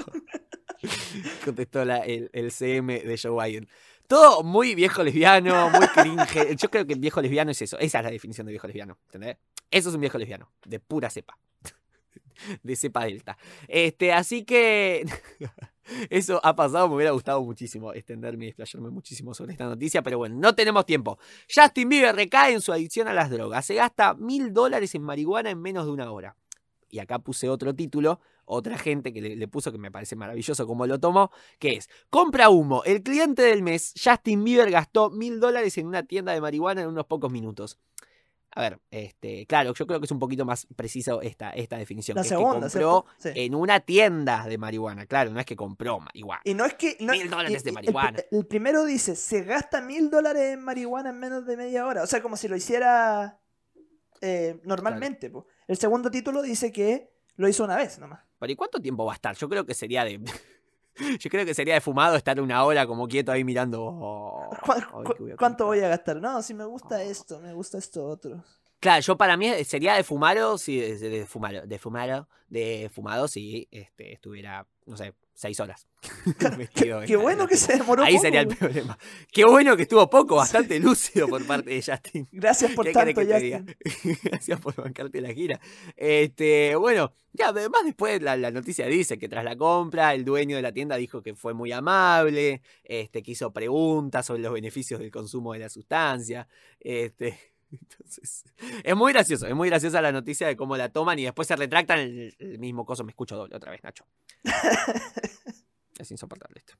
[1.45, 3.69] contestó la- el, CM de Joe Biden.
[4.07, 6.55] Todo muy viejo lesbiano, muy cringe.
[6.55, 7.77] Yo creo que el viejo lesbiano es eso.
[7.77, 8.97] Esa es la definición de viejo lesbiano.
[9.05, 9.37] ¿Entendés?
[9.69, 10.51] Eso es un viejo lesbiano.
[10.65, 11.37] De pura cepa.
[12.63, 13.37] De cepa delta.
[13.67, 15.05] Este, así que.
[16.09, 16.89] Eso ha pasado.
[16.89, 20.01] Me hubiera gustado muchísimo extenderme y explayarme muchísimo sobre esta noticia.
[20.01, 21.19] Pero bueno, no tenemos tiempo.
[21.53, 23.63] Justin Bieber recae en su adicción a las drogas.
[23.63, 26.35] Se gasta mil dólares en marihuana en menos de una hora.
[26.89, 28.19] Y acá puse otro título.
[28.51, 31.29] Otra gente que le, le puso que me parece maravilloso como lo tomó
[31.59, 36.01] que es, compra humo, el cliente del mes, Justin Bieber gastó mil dólares en una
[36.03, 37.77] tienda de marihuana en unos pocos minutos.
[38.55, 42.15] A ver, este, claro, yo creo que es un poquito más preciso esta, esta definición.
[42.15, 43.05] La que segunda, es que compró.
[43.19, 43.29] Sí.
[43.35, 46.41] en una tienda de marihuana, claro, no es que compró marihuana.
[46.43, 46.97] Y no es que.
[46.99, 48.19] No, Mil dólares y- de el- marihuana.
[48.31, 52.01] El, primero dice: se gasta mil dólares en marihuana en menos de media hora.
[52.01, 53.39] O sea, como si lo hiciera
[54.21, 55.29] eh, normalmente.
[55.29, 55.45] po.
[55.67, 58.19] El segundo título dice que lo hizo una vez nomás.
[58.37, 59.35] Pero ¿y cuánto tiempo va a estar?
[59.35, 60.21] Yo creo que sería de...
[61.19, 63.81] Yo creo que sería de fumado estar una hora como quieto ahí mirando...
[63.83, 66.17] oh, ¿Cu- a ver cu- qué voy a ¿Cuánto voy a gastar?
[66.17, 66.69] No, si me Oh.
[66.69, 68.43] gusta esto, me gusta esto otro.
[68.81, 71.25] Claro, yo para mí sería de fumaro, si de, de de
[71.79, 75.87] fumaro, de fumado si este, estuviera, no sé, seis horas.
[77.07, 78.23] Qué bueno que se demoró Ahí poco.
[78.23, 78.97] sería el problema.
[79.31, 82.27] Qué bueno que estuvo poco, bastante lúcido por parte de Justin.
[82.31, 83.33] Gracias por ¿Qué querés tanto?
[83.33, 84.17] Justin.
[84.21, 85.61] Gracias por bancarte la gira.
[85.95, 90.57] Este, bueno, ya además después la, la noticia dice que tras la compra, el dueño
[90.57, 94.99] de la tienda dijo que fue muy amable, este, que hizo preguntas sobre los beneficios
[94.99, 96.49] del consumo de la sustancia.
[96.81, 97.39] Este,
[97.81, 98.43] entonces,
[98.83, 101.55] es muy gracioso, es muy graciosa la noticia de cómo la toman y después se
[101.55, 103.03] retractan el, el mismo coso.
[103.03, 104.05] Me escucho doble otra vez, Nacho.
[105.99, 106.75] Es insoportable esto.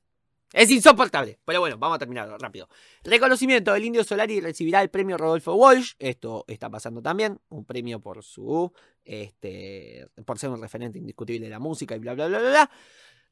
[0.52, 1.38] Es insoportable.
[1.44, 2.68] Pero bueno, vamos a terminarlo rápido.
[3.04, 5.92] Reconocimiento del Indio Solari recibirá el premio Rodolfo Walsh.
[5.98, 7.38] Esto está pasando también.
[7.50, 8.72] Un premio por su.
[9.04, 10.08] Este.
[10.24, 12.70] por ser un referente indiscutible de la música y bla bla bla bla bla.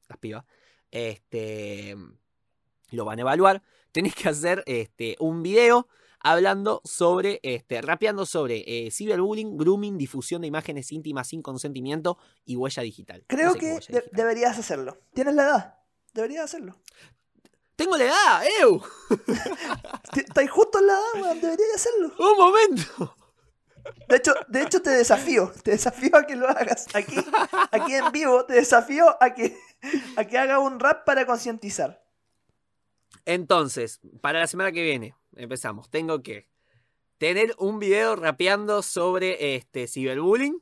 [0.10, 0.46] las pibas.
[0.90, 1.96] Este,
[2.92, 3.62] lo van a evaluar.
[3.92, 5.88] Tenés que hacer este, un video
[6.24, 12.56] hablando sobre, este, rapeando sobre eh, ciberbullying, grooming, difusión de imágenes íntimas sin consentimiento y
[12.56, 13.24] huella digital.
[13.28, 14.10] Creo No sé qué que huella de- digital.
[14.18, 14.98] deberías hacerlo.
[15.14, 15.76] ¿Tienes la edad?
[16.14, 16.78] Deberías hacerlo.
[17.76, 18.82] Tengo la edad, ¡ew!
[20.16, 21.42] Estás justo en la edad, weón.
[21.42, 22.14] Deberías hacerlo.
[22.20, 23.16] Un momento.
[24.08, 25.52] De hecho, de hecho, te desafío.
[25.64, 26.86] Te desafío a que lo hagas.
[26.94, 27.16] Aquí,
[27.72, 29.58] aquí en vivo, te desafío a que,
[30.16, 32.04] a que haga un rap para concientizar.
[33.26, 35.90] Entonces, para la semana que viene, empezamos.
[35.90, 36.48] Tengo que
[37.18, 40.62] tener un video rapeando sobre este ciberbullying.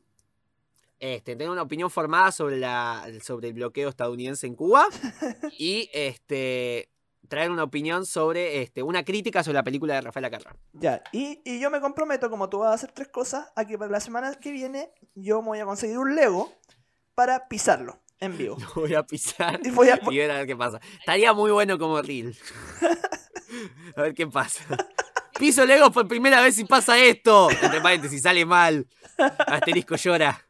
[0.99, 4.86] Este, tener una opinión formada sobre, la, sobre el bloqueo estadounidense en Cuba.
[5.57, 6.89] Y este,
[7.30, 10.55] traer una opinión sobre este, una crítica sobre la película de Rafael Acarra.
[10.74, 13.78] Ya, y, y yo me comprometo, como tú vas a hacer tres cosas, a que
[13.78, 16.51] para la semana que viene yo me voy a conseguir un Lego
[17.16, 18.57] para pisarlo en vivo.
[18.59, 20.80] Lo voy a pisar Y voy a, y ver a ver qué pasa.
[20.99, 22.36] Estaría muy bueno como reel.
[23.95, 24.63] A ver qué pasa.
[25.39, 27.49] Piso Legos por primera vez y pasa esto.
[27.49, 28.88] Entre paréntesis, sale mal.
[29.17, 30.48] Asterisco llora.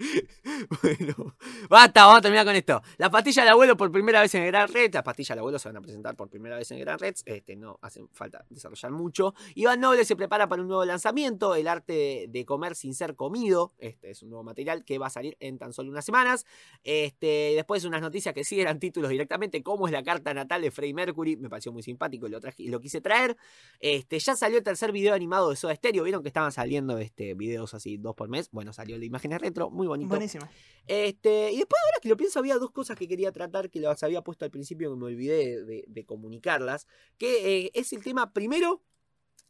[0.82, 1.36] Bueno,
[1.68, 2.82] basta, vamos a terminar con esto.
[2.98, 4.94] La pastilla del abuelo por primera vez en el Gran Red.
[4.94, 7.14] Las pastillas del abuelo se van a presentar por primera vez en el Gran Red.
[7.24, 9.34] Este, no hace falta desarrollar mucho.
[9.54, 11.54] Iván Noble se prepara para un nuevo lanzamiento.
[11.54, 13.72] El arte de comer sin ser comido.
[13.78, 16.46] Este es un nuevo material que va a salir en tan solo unas semanas.
[16.84, 20.70] Este, después unas noticias que sí eran títulos directamente, como es la carta natal de
[20.70, 21.36] Freddie Mercury.
[21.36, 23.36] Me pareció muy simpático y lo, lo quise traer.
[23.80, 26.04] Este, ya salió el tercer video animado de Soda Stereo.
[26.04, 28.50] Vieron que estaban saliendo este, videos así dos por mes.
[28.50, 30.08] Bueno, salió el de imágenes retro, muy bonito.
[30.08, 30.48] buenísimo.
[30.86, 34.02] Este, y después, ahora que lo pienso, había dos cosas que quería tratar que las
[34.02, 36.86] había puesto al principio que me olvidé de, de comunicarlas.
[37.18, 38.82] Que eh, es el tema primero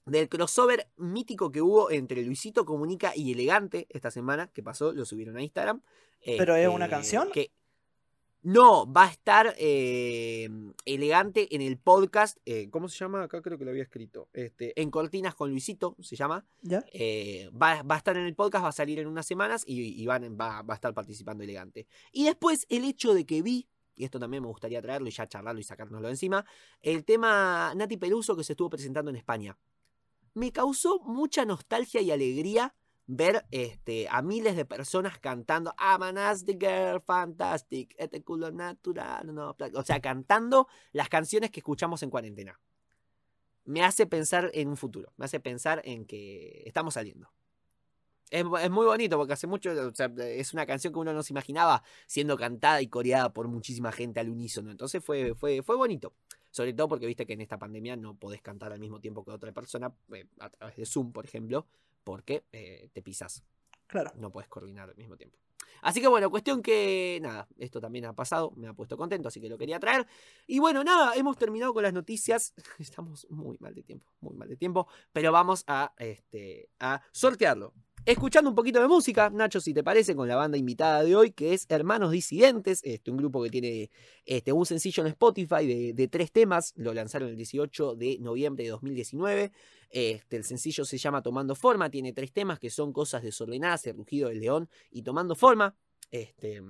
[0.06, 5.04] del crossover mítico que hubo entre Luisito Comunica y Elegante esta semana, que pasó, lo
[5.04, 5.82] subieron a Instagram.
[6.24, 7.30] ¿Pero es Este, una canción?
[7.32, 7.52] Que,
[8.42, 10.48] no, va a estar eh,
[10.84, 12.38] Elegante en el podcast.
[12.46, 13.22] eh, ¿Cómo se llama?
[13.22, 14.28] Acá creo que lo había escrito.
[14.32, 16.46] Este, en Cortinas con Luisito, se llama.
[16.62, 16.82] ¿Ya?
[16.92, 20.02] Eh, va, va a estar en el podcast, va a salir en unas semanas y,
[20.02, 21.86] y van- va, va a estar participando elegante.
[22.12, 25.28] Y después el hecho de que vi y esto también me gustaría traerlo y ya
[25.28, 26.46] charlarlo y sacárnoslo encima,
[26.80, 29.58] el tema Nati Peluso que se estuvo presentando en España.
[30.32, 32.74] Me causó mucha nostalgia y alegría
[33.12, 39.34] ver este, a miles de personas cantando I'm a nasty girl, fantastic, este culo natural,
[39.34, 39.70] no, pla-".
[39.74, 42.60] o sea, cantando las canciones que escuchamos en cuarentena.
[43.64, 47.32] Me hace pensar en un futuro, me hace pensar en que estamos saliendo.
[48.30, 51.24] Es, es muy bonito porque hace mucho, o sea, es una canción que uno no
[51.24, 54.70] se imaginaba siendo cantada y coreada por muchísima gente al unísono.
[54.70, 56.14] Entonces fue, fue, fue bonito.
[56.52, 59.32] Sobre todo porque viste que en esta pandemia no podés cantar al mismo tiempo que
[59.32, 61.66] otra persona, eh, a través de Zoom, por ejemplo,
[62.04, 63.42] porque eh, te pisas.
[63.86, 64.12] Claro.
[64.16, 65.38] No puedes coordinar al mismo tiempo.
[65.82, 69.40] Así que bueno, cuestión que nada, esto también ha pasado, me ha puesto contento, así
[69.40, 70.06] que lo quería traer.
[70.46, 72.54] Y bueno, nada, hemos terminado con las noticias.
[72.78, 77.72] Estamos muy mal de tiempo, muy mal de tiempo, pero vamos a, este, a sortearlo.
[78.06, 81.32] Escuchando un poquito de música, Nacho, si te parece, con la banda invitada de hoy,
[81.32, 83.90] que es Hermanos Disidentes, este, un grupo que tiene
[84.24, 88.70] este, un sencillo en Spotify de, tres temas, lo lanzaron el 18 de noviembre de
[88.70, 89.52] 2019.
[89.90, 93.98] Este, el sencillo se llama Tomando Forma, tiene tres temas que son Cosas Desordenadas, El
[93.98, 95.76] Rugido del León y Tomando Forma.
[96.10, 96.62] Este,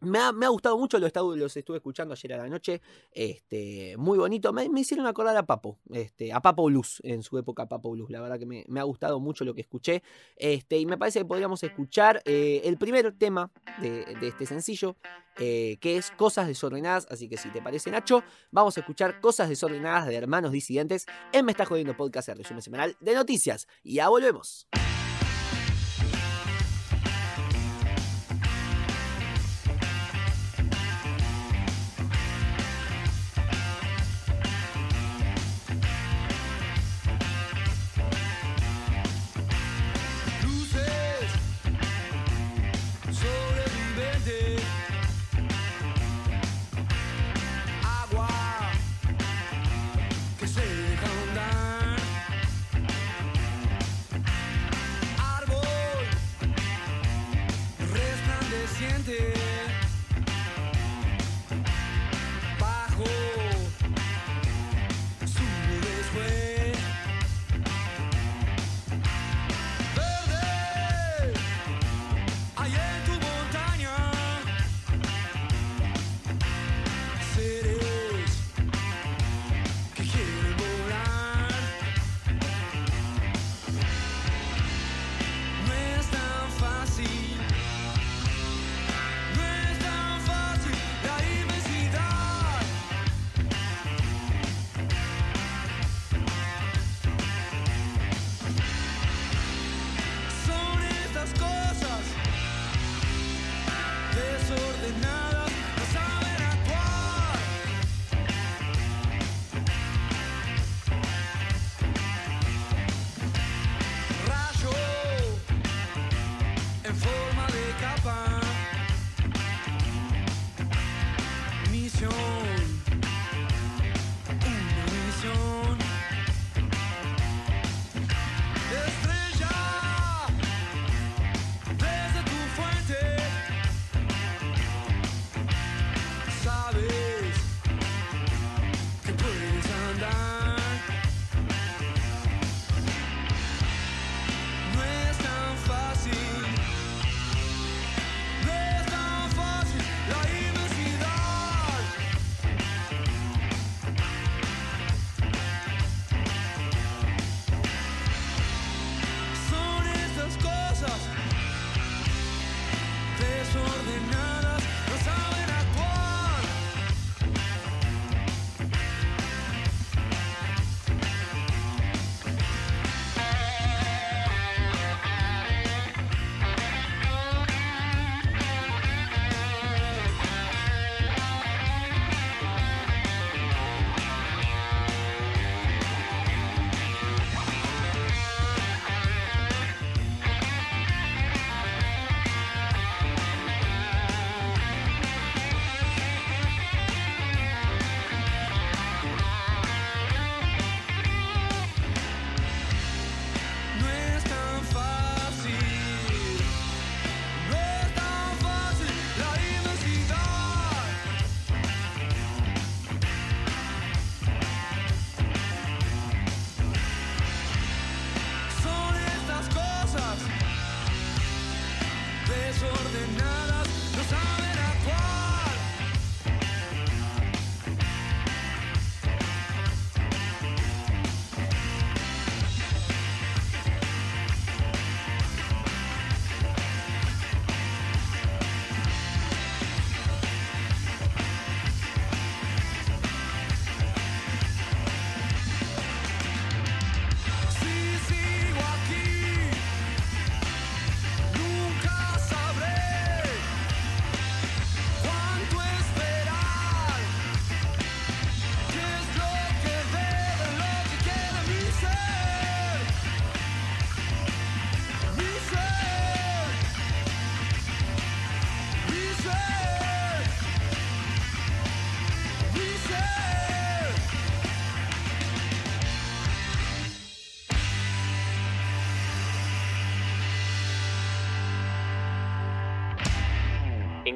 [0.00, 2.48] me ha, me ha gustado mucho, lo he estado- los estuve escuchando ayer a la
[2.48, 2.80] noche.
[3.10, 4.52] Este, muy bonito.
[4.52, 8.10] Me, me hicieron acordar a Papo, este, a Papo Blues, en su época Papo Blues.
[8.10, 10.02] La verdad que me, me ha gustado mucho lo que escuché.
[10.36, 14.96] Este, y me parece que podríamos escuchar eh, el primer tema de, de este sencillo,
[15.38, 17.06] eh, que es Cosas Desordenadas.
[17.10, 21.44] Así que si te parece, Nacho, vamos a escuchar Cosas Desordenadas de Hermanos Disidentes en
[21.44, 23.66] Me Está Jodiendo Podcast, el resumen semanal de noticias.
[23.82, 24.68] Y ya volvemos.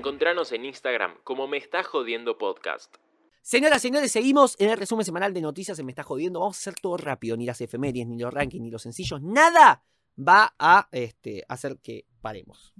[0.01, 2.97] Encontranos en Instagram como Me Está Jodiendo Podcast.
[3.43, 5.77] Señoras, señores, seguimos en el resumen semanal de noticias.
[5.77, 6.41] Se me está jodiendo.
[6.41, 7.37] Vamos a hacer todo rápido.
[7.37, 9.21] Ni las efemérides, ni los rankings, ni los sencillos.
[9.21, 9.85] Nada
[10.19, 12.73] va a este, hacer que paremos.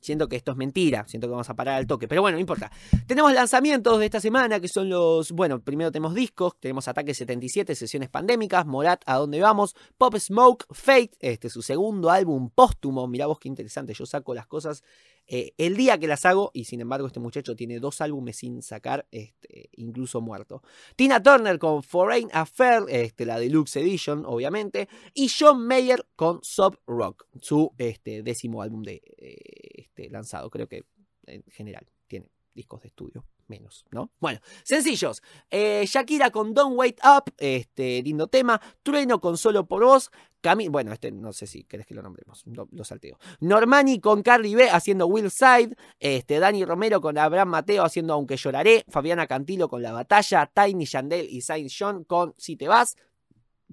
[0.00, 2.40] Siento que esto es mentira, siento que vamos a parar al toque, pero bueno, no
[2.40, 2.72] importa.
[3.06, 7.76] Tenemos lanzamientos de esta semana que son los, bueno, primero tenemos discos, tenemos Ataque 77,
[7.76, 9.76] Sesiones Pandémicas, Morat, ¿A dónde vamos?
[9.98, 14.48] Pop Smoke, Fate, este su segundo álbum póstumo, mirá vos qué interesante, yo saco las
[14.48, 14.82] cosas
[15.26, 18.62] eh, el día que las hago y sin embargo este muchacho tiene dos álbumes sin
[18.62, 20.62] sacar, este, incluso muerto.
[20.96, 26.78] Tina Turner con Foreign Affair, este, la Deluxe Edition, obviamente, y John Mayer con Sub
[26.86, 29.36] Rock, su este, décimo álbum de, eh,
[29.76, 30.84] este, lanzado, creo que
[31.26, 33.24] en general tiene discos de estudio.
[33.48, 34.10] Menos, ¿no?
[34.18, 35.20] Bueno, sencillos.
[35.50, 38.58] Eh, Shakira con Don't Wait Up, este lindo tema.
[38.82, 40.10] Trueno con Solo por Vos.
[40.42, 43.16] Cami bueno, este no sé si querés que lo nombremos, lo, salteo.
[43.40, 45.76] Normani con Carly B haciendo Will Side.
[46.00, 48.84] Este, Dani Romero con Abraham Mateo haciendo Aunque Lloraré.
[48.88, 50.50] Fabiana Cantilo con La Batalla.
[50.52, 52.96] Tiny Yandel y Saint John con Si Te Vas.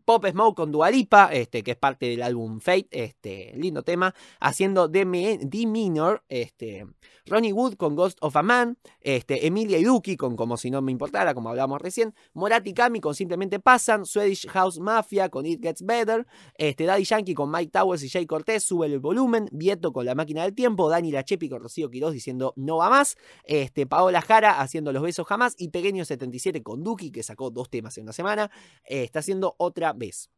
[0.03, 4.87] Pop Smoke con Dualipa, este, que es parte del álbum Fate, este, lindo tema, haciendo
[4.87, 5.05] D,
[5.41, 6.85] D minor, este,
[7.25, 10.91] Ronnie Wood con Ghost of a Man, este, Emilia Iduki con Como si no me
[10.91, 15.83] importara, como hablábamos recién, Morati Kami con Simplemente Pasan, Swedish House Mafia con It Gets
[15.83, 16.25] Better,
[16.55, 20.15] este, Daddy Yankee con Mike Towers y Jay Cortez, Sube el volumen, Vieto con La
[20.15, 24.59] Máquina del Tiempo, Dani Lachepi con Rocío Quiroz diciendo No va más, este, Paola Jara
[24.59, 28.13] haciendo Los Besos Jamás y Pequeño 77 con Duki, que sacó dos temas en una
[28.13, 28.51] semana,
[28.85, 30.29] eh, está haciendo otra vez.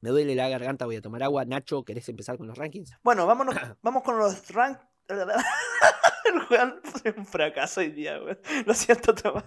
[0.00, 1.44] Me duele la garganta, voy a tomar agua.
[1.44, 2.92] Nacho, ¿querés empezar con los rankings?
[3.02, 4.78] Bueno, vámonos, vamos con los rank.
[5.08, 8.36] El Juan fue un fracaso hoy día, güey.
[8.64, 9.44] Lo siento, Tomás.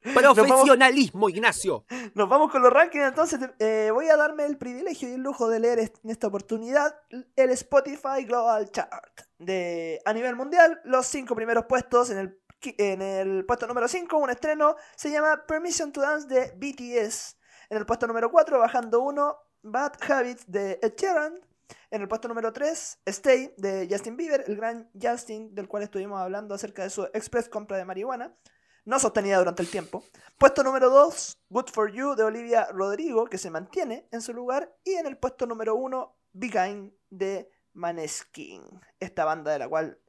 [0.00, 1.84] Profesionalismo, Ignacio.
[2.14, 5.48] Nos vamos con los rankings, entonces eh, voy a darme el privilegio y el lujo
[5.48, 6.94] de leer en esta oportunidad
[7.36, 9.20] el Spotify Global Chart.
[9.38, 14.16] De, a nivel mundial, los cinco primeros puestos en el, en el puesto número 5,
[14.18, 17.37] un estreno, se llama Permission to Dance de BTS.
[17.70, 21.38] En el puesto número 4, bajando uno, Bad Habits de Ed Sheeran.
[21.90, 26.18] En el puesto número 3, Stay de Justin Bieber, el gran Justin del cual estuvimos
[26.18, 28.34] hablando acerca de su express compra de marihuana,
[28.86, 30.02] no sostenida durante el tiempo.
[30.38, 34.74] Puesto número 2, Good For You de Olivia Rodrigo, que se mantiene en su lugar.
[34.82, 38.62] Y en el puesto número 1, Big Kind de Maneskin,
[38.98, 40.00] esta banda de la cual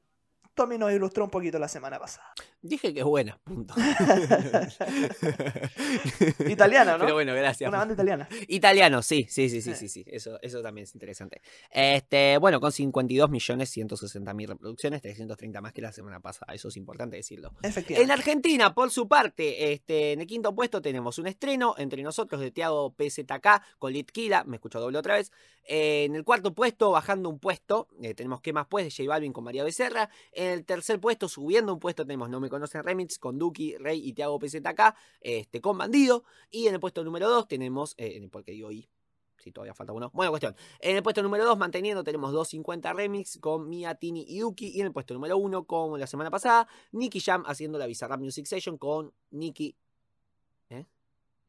[0.53, 2.33] Tommy nos ilustró un poquito la semana pasada.
[2.61, 3.73] Dije que es buena, punto.
[6.49, 7.05] Italiana, ¿no?
[7.05, 7.67] Pero bueno, gracias.
[7.69, 8.27] Una banda italiana.
[8.47, 9.75] Italiano, sí, sí, sí, sí, Eh.
[9.75, 10.03] sí, sí.
[10.07, 11.41] Eso, eso también es interesante.
[11.71, 16.53] Este, bueno, con 52 millones 160 mil reproducciones, 330 más que la semana pasada.
[16.53, 17.53] Eso es importante decirlo.
[17.63, 18.13] En Efectivamente.
[18.13, 22.51] Argentina, por su parte, este, en el quinto puesto tenemos un estreno entre nosotros de
[22.51, 25.31] Tiago PZK con Litkila, me escucho doble otra vez.
[25.71, 28.85] Eh, en el cuarto puesto, bajando un puesto, eh, tenemos ¿Qué más pues?
[28.85, 30.09] de J Balvin con María Becerra.
[30.31, 34.01] En el tercer puesto, subiendo un puesto, tenemos No Me Conocen Remix con Duki, Rey
[34.07, 36.23] y Tiago PZK este, con Bandido.
[36.49, 38.89] Y en el puesto número 2 tenemos, eh, porque digo I,
[39.37, 40.11] si todavía falta uno.
[40.13, 40.55] Bueno, cuestión.
[40.79, 44.69] En el puesto número 2, manteniendo, tenemos 250 remix con Mia, Tini y Duki.
[44.69, 48.19] Y en el puesto número 1, como la semana pasada, Nicky Jam haciendo la Bizarrap
[48.19, 49.75] Music Session con Nicky.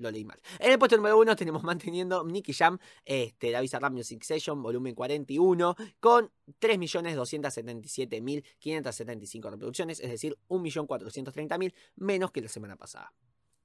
[0.01, 0.41] Lo leí mal.
[0.59, 4.95] En el puesto número 1 tenemos manteniendo Nicky Jam, este, la Bizarrap Music Session, volumen
[4.95, 13.13] 41, con 3.277.575 reproducciones, es decir, 1.430.000 menos que la semana pasada.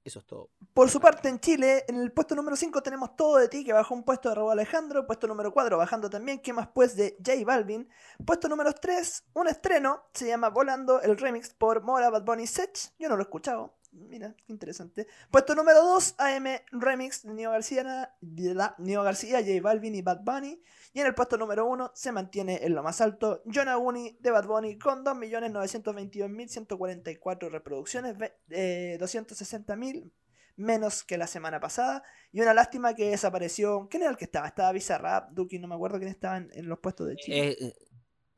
[0.04, 0.50] Eso es todo.
[0.72, 3.72] Por su parte, en Chile, en el puesto número 5 tenemos Todo de ti, que
[3.72, 5.04] bajó un puesto de Raúl Alejandro.
[5.04, 6.94] Puesto número 4, bajando también, ¿qué más pues?
[6.94, 7.88] de J Balvin.
[8.24, 12.92] Puesto número 3, un estreno, se llama Volando, el remix por Mora Bad Bunny Sech.
[13.00, 13.75] Yo no lo he escuchado.
[13.92, 15.06] Mira, qué interesante.
[15.30, 17.82] Puesto número 2, AM Remix de Neo García,
[18.20, 20.60] la- Neo García, J Balvin y Bad Bunny.
[20.92, 24.30] Y en el puesto número 1 se mantiene en lo más alto John Aguni de
[24.30, 28.16] Bad Bunny con 2.922.144 reproducciones,
[28.50, 30.10] eh, 260.000
[30.56, 32.02] menos que la semana pasada.
[32.32, 33.88] Y una lástima que desapareció.
[33.90, 34.46] ¿Quién era el que estaba?
[34.46, 37.48] Estaba Bizarrap, Duki, no me acuerdo quién estaba en, en los puestos de Chile.
[37.48, 37.74] Eh, eh,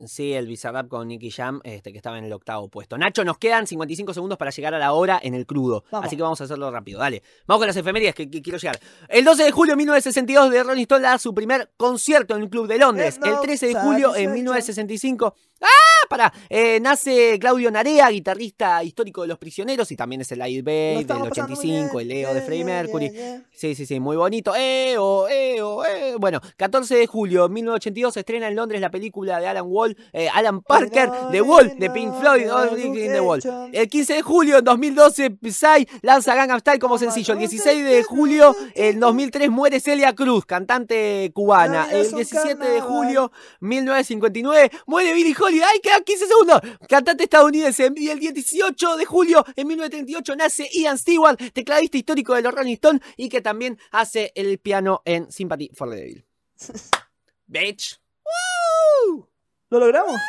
[0.07, 2.97] sí, el Bizarrap con Nicky Jam, este, que estaba en el octavo puesto.
[2.99, 5.85] Nacho, nos quedan 55 segundos para llegar a la hora en el crudo.
[5.91, 6.07] Vamos.
[6.07, 7.01] Así que vamos a hacerlo rápido.
[7.01, 7.23] Dale.
[7.47, 8.79] Vamos con las efemérides que, que quiero llegar.
[9.09, 12.51] El 12 de julio de 1962 de Rolling Stone da su primer concierto en el
[12.51, 13.19] Club de Londres.
[13.25, 15.35] El 13 de julio en 1965.
[15.61, 15.88] ¡Ah!
[16.09, 16.33] Pará.
[16.49, 20.63] Eh, nace Claudio Narea, guitarrista histórico de Los Prisioneros y también es el Lo Babe
[20.73, 22.01] del estamos pasando muy 85, bien.
[22.01, 23.11] el Leo Yeah, de Freddie yeah, Mercury.
[23.11, 23.43] yeah.
[23.53, 24.55] Sí, sí, sí, muy bonito.
[24.55, 26.19] ¡Eo, eo, eo!
[26.19, 29.97] Bueno, 14 de julio de 1982 se estrena en Londres la película de Alan Wall,
[30.13, 33.41] eh, Alan Parker, The Wall, de Pink Floyd, the Wall.
[33.73, 37.35] El 15 de julio de 2012, Psy lanza Gangnam Style como sencillo.
[37.35, 41.89] El 16 de julio, en 2003, muere Celia Cruz, cantante cubana.
[41.91, 43.31] El un 17 de julio,
[43.61, 45.69] 1959, muere Billie Holiday.
[45.73, 46.61] ¡Ay, qué quedan 15 segundos.
[46.89, 47.87] Cantante estadounidense.
[47.87, 52.75] El día 18 de julio de 1938 nace Ian Stewart, tecladista histórico de los Rolling
[52.75, 56.27] Stones y que también hace el piano en Sympathy for the Devil.
[57.47, 58.01] Bitch.
[58.25, 59.29] ¡Woo!
[59.71, 60.21] ¿Lo logramos?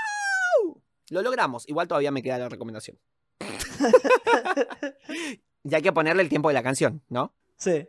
[1.09, 1.67] Lo logramos.
[1.67, 2.99] Igual todavía me queda la recomendación.
[5.63, 7.33] y hay que ponerle el tiempo de la canción, ¿no?
[7.57, 7.87] Sí.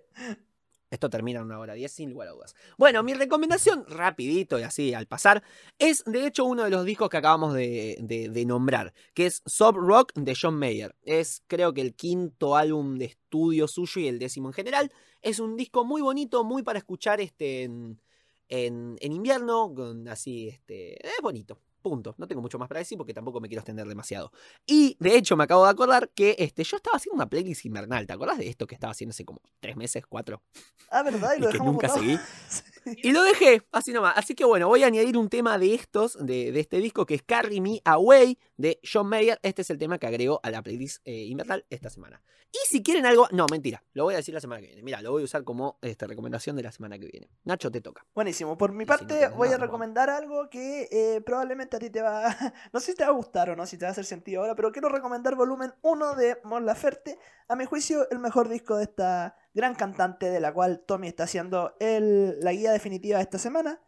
[0.90, 2.56] Esto termina en una hora diez, sin lugar a dudas.
[2.76, 5.42] Bueno, mi recomendación, rapidito y así al pasar,
[5.78, 10.12] es de hecho uno de los discos que acabamos de, nombrar, que es Sob Rock
[10.14, 10.96] de John Mayer.
[11.02, 14.92] Es creo que el quinto álbum de estudio suyo y el décimo en general.
[15.22, 18.00] Es un disco muy bonito, muy para escuchar este, en,
[18.48, 19.72] en, en invierno,
[20.08, 21.58] así, este, es bonito.
[21.82, 22.14] Punto.
[22.18, 24.32] No tengo mucho más para decir porque tampoco me quiero extender demasiado.
[24.66, 28.06] Y de hecho me acabo de acordar que este, yo estaba haciendo una playlist invernal.
[28.06, 30.42] ¿Te acordás de esto que estaba haciendo hace como tres meses, cuatro?
[30.90, 31.32] Ah, ¿verdad?
[31.34, 32.00] Y Y lo que dejamos nunca botado.
[32.06, 32.18] seguí.
[32.50, 32.96] Sí.
[33.02, 34.14] Y lo dejé, así nomás.
[34.16, 37.14] Así que bueno, voy a añadir un tema de estos, de, de este disco, que
[37.14, 39.38] es Carry Me Away, de John Mayer.
[39.42, 41.30] Este es el tema que agrego a la playlist eh,
[41.70, 42.22] esta semana.
[42.52, 44.82] Y si quieren algo, no, mentira, lo voy a decir la semana que viene.
[44.82, 47.30] Mira, lo voy a usar como este, recomendación de la semana que viene.
[47.44, 48.04] Nacho, te toca.
[48.14, 48.58] Buenísimo.
[48.58, 51.90] Por mi Y si no parte, voy a recomendar algo que eh, probablemente a ti
[51.90, 52.24] te va.
[52.72, 54.40] no sé si te va a gustar o no, si te va a hacer sentido
[54.40, 57.18] ahora, pero quiero recomendar volumen 1 de Mon Laferte.
[57.48, 61.24] A mi juicio, el mejor disco de esta gran cantante de la cual Tommy está
[61.24, 63.80] haciendo el- la guía definitiva de esta semana.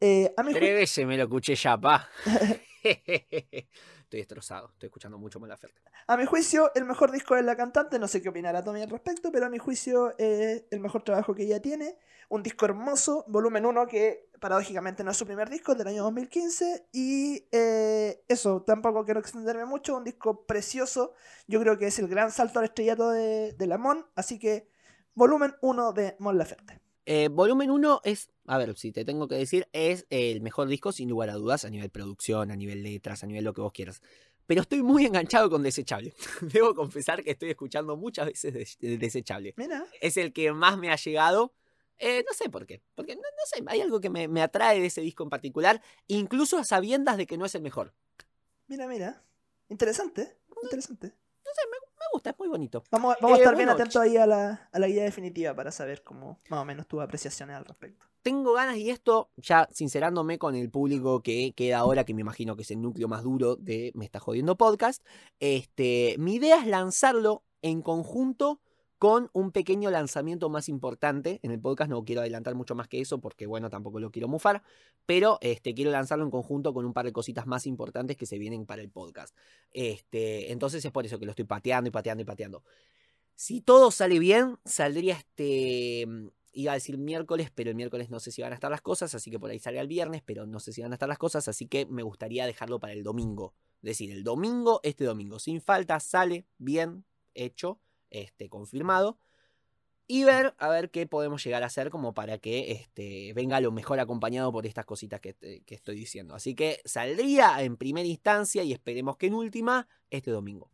[0.00, 2.08] Eh, a mi ju- Tres veces me lo escuché ya, pa.
[4.08, 5.80] estoy destrozado, estoy escuchando mucho más la oferta.
[6.06, 8.88] A mi juicio, el mejor disco de la cantante, no sé qué opinará Tommy al
[8.88, 11.98] respecto, pero a mi juicio es el mejor trabajo que ella tiene.
[12.30, 16.88] Un disco hermoso, volumen 1, que paradójicamente no es su primer disco, del año 2015.
[16.92, 21.12] Y eh, eso, tampoco quiero extenderme mucho, un disco precioso.
[21.46, 24.70] Yo creo que es el gran salto al estrellato de, de la Mon, así que
[25.14, 26.80] volumen 1 de Mon Laferte.
[27.10, 30.92] Eh, volumen 1 es, a ver, si te tengo que decir, es el mejor disco
[30.92, 33.72] sin lugar a dudas a nivel producción, a nivel letras, a nivel lo que vos
[33.72, 34.02] quieras.
[34.46, 36.12] Pero estoy muy enganchado con Desechable.
[36.42, 39.54] Debo confesar que estoy escuchando muchas veces de Desechable.
[39.56, 41.54] Mira, Es el que más me ha llegado.
[41.96, 42.82] Eh, no sé por qué.
[42.94, 45.80] Porque no, no sé, hay algo que me, me atrae de ese disco en particular,
[46.08, 47.94] incluso a sabiendas de que no es el mejor.
[48.66, 49.24] mira, mira.
[49.70, 51.06] Interesante, interesante.
[51.06, 52.82] Me gusta, es muy bonito.
[52.90, 55.54] Vamos, vamos a Eh, estar bien bueno, atentos ahí a la, a la guía definitiva
[55.54, 58.06] para saber cómo más o menos tus apreciaciones al respecto.
[58.22, 62.56] tengo ganas y esto ya sincerándome con el público que queda ahora, que me imagino
[62.56, 65.02] que es el núcleo más duro de Me está jodiendo podcast,
[65.40, 68.60] este, mi idea es lanzarlo en conjunto
[68.98, 71.90] con un pequeño lanzamiento más importante en el podcast.
[71.90, 74.62] No quiero adelantar mucho más que eso porque, bueno, tampoco lo quiero mufar,
[75.06, 78.38] pero este, quiero lanzarlo en conjunto con un par de cositas más importantes que se
[78.38, 79.36] vienen para el podcast.
[79.72, 82.64] Este, entonces es por eso que lo estoy pateando y pateando y pateando.
[83.34, 86.04] Si todo sale bien, saldría este.
[86.06, 88.80] mm, Iba a decir miércoles, pero el miércoles no sé si van a estar las
[88.80, 91.08] cosas, así que por ahí salga el viernes, pero no sé si van a estar
[91.08, 93.54] las cosas, así que me gustaría dejarlo para el domingo.
[93.82, 97.78] Es decir, el domingo, este domingo, sin falta, sale bien hecho,
[98.10, 99.18] este, confirmado.
[100.10, 103.72] Y ver a ver qué podemos llegar a hacer como para que este, venga lo
[103.72, 106.34] mejor acompañado por estas cositas que, que estoy diciendo.
[106.34, 110.70] Así que saldría en primera instancia y esperemos que en última este domingo.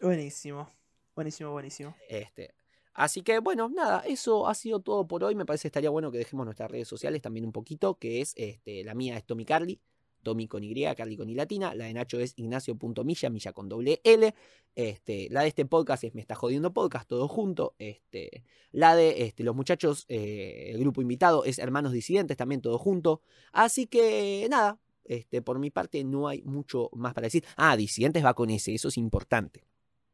[0.00, 0.70] Buenísimo,
[1.14, 1.94] buenísimo, buenísimo.
[2.08, 2.54] Este,
[2.94, 5.34] así que bueno, nada, eso ha sido todo por hoy.
[5.34, 8.32] Me parece que estaría bueno que dejemos nuestras redes sociales también un poquito, que es
[8.36, 9.80] este, la mía es Tommy Carly,
[10.22, 14.00] Tommy con Y, Carly con Y latina, la de Nacho es Ignacio.milla, milla con doble
[14.04, 14.34] L.
[14.74, 17.74] Este, la de este podcast es Me está jodiendo podcast, todo junto.
[17.78, 22.78] Este, la de este, los muchachos, eh, el grupo invitado es Hermanos Disidentes, también todo
[22.78, 23.22] junto.
[23.52, 27.44] Así que nada, este, por mi parte no hay mucho más para decir.
[27.56, 29.64] Ah, Disidentes va con ese, eso es importante.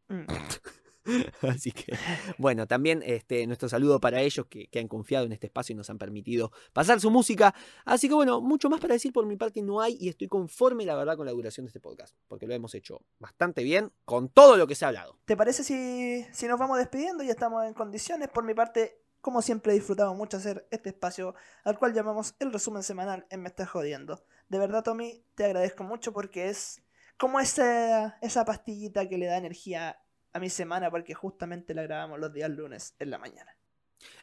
[0.09, 0.25] Mm.
[1.43, 1.97] Así que,
[2.39, 5.91] bueno, también este, nuestro saludo para ellos que, han confiado en este espacio y nos
[5.91, 7.55] han permitido pasar su música.
[7.85, 10.85] Así que, bueno, mucho más para decir por mi parte no hay y estoy conforme,
[10.85, 14.29] la verdad, con la duración de este podcast, porque lo hemos hecho bastante bien con
[14.29, 15.19] todo lo que se ha hablado.
[15.25, 17.23] ¿Te parece si, si nos vamos despidiendo?
[17.23, 18.29] Ya estamos en condiciones.
[18.29, 21.35] Por mi parte, como siempre, he disfrutado mucho hacer este espacio
[21.65, 24.25] al cual llamamos el resumen semanal en Me Estás Jodiendo.
[24.49, 26.83] De verdad, Tommy, te agradezco mucho porque es
[27.17, 29.99] como esa, esa pastillita que le da energía
[30.35, 33.57] a mi semana porque justamente la grabamos los días lunes en la mañana.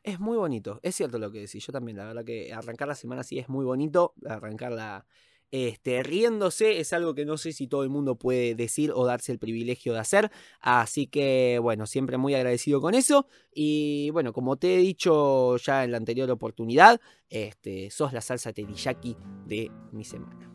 [0.04, 1.66] Es muy bonito, es cierto lo que decís.
[1.66, 4.14] Yo también, la verdad que arrancar la semana así es muy bonito.
[4.28, 5.06] Arrancarla
[5.52, 9.32] este, riéndose es algo que no sé si todo el mundo puede decir o darse
[9.32, 10.32] el privilegio de hacer.
[10.60, 13.28] Así que, bueno, siempre muy agradecido con eso.
[13.54, 17.00] Y bueno, como te he dicho ya en la anterior oportunidad,
[17.30, 20.52] este, sos la salsa teriyaki de mi semana.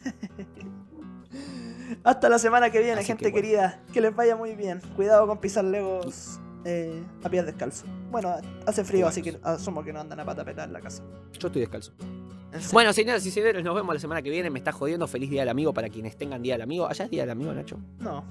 [2.04, 3.42] Hasta la semana que viene, Así gente que bueno.
[3.46, 3.80] querida.
[3.92, 4.80] Que les vaya muy bien.
[4.96, 7.88] Cuidado con pisar legos eh, a pies descalzos.
[8.10, 8.34] Bueno,
[8.66, 11.02] hace frío, así que asumo que no andan a pata pelada en la casa.
[11.38, 11.92] Yo estoy descalzo.
[12.72, 14.50] Bueno, señoras y señores, nos vemos la semana que viene.
[14.50, 15.06] Me está jodiendo.
[15.06, 16.86] Feliz Día del Amigo para quienes tengan Día del Amigo.
[16.88, 17.78] ¿Allá es Día del Amigo, Nacho?
[18.00, 18.24] No,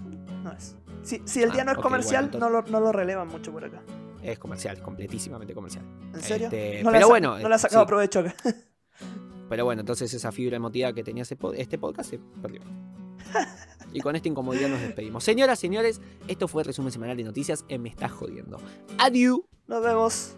[0.43, 0.75] no es.
[1.03, 3.29] Si, si el día Ah, no es comercial, bueno, entonces- no, lo, no lo relevan
[3.29, 3.81] mucho por acá.
[4.21, 5.85] Es comercial, completísimamente comercial.
[6.13, 6.47] ¿En serio?
[6.47, 7.87] Este, no pero bueno, no le ha sacado sí.
[7.87, 8.35] provecho acá.
[9.49, 12.61] Pero bueno, entonces esa fibra emotiva que tenía ese pod- este podcast se perdió.
[13.91, 15.23] Y con esta incomodidad nos despedimos.
[15.23, 18.61] Señoras, señores, esto fue el resumen semanal de noticias en Me Está Jodiendo.
[18.99, 19.39] Adiós.
[19.65, 20.35] Nos vemos.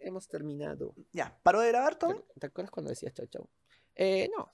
[0.00, 0.94] Hemos terminado.
[1.12, 2.20] Ya, ¿paró de grabar, Tommy?
[2.34, 3.48] ¿Te, te acuerdas cuando decías chau chau?
[3.94, 4.52] Eh, no,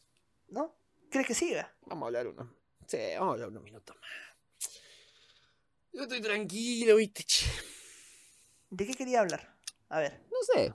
[0.49, 0.77] ¿No?
[1.11, 1.75] ¿Crees que siga?
[1.87, 2.53] vamos a hablar uno.
[2.87, 4.11] Sí, vamos a hablar unos minutos más.
[5.93, 7.25] Yo estoy tranquilo, viste.
[8.71, 9.57] ¿De qué quería hablar?
[9.89, 10.21] A ver.
[10.31, 10.73] No sé,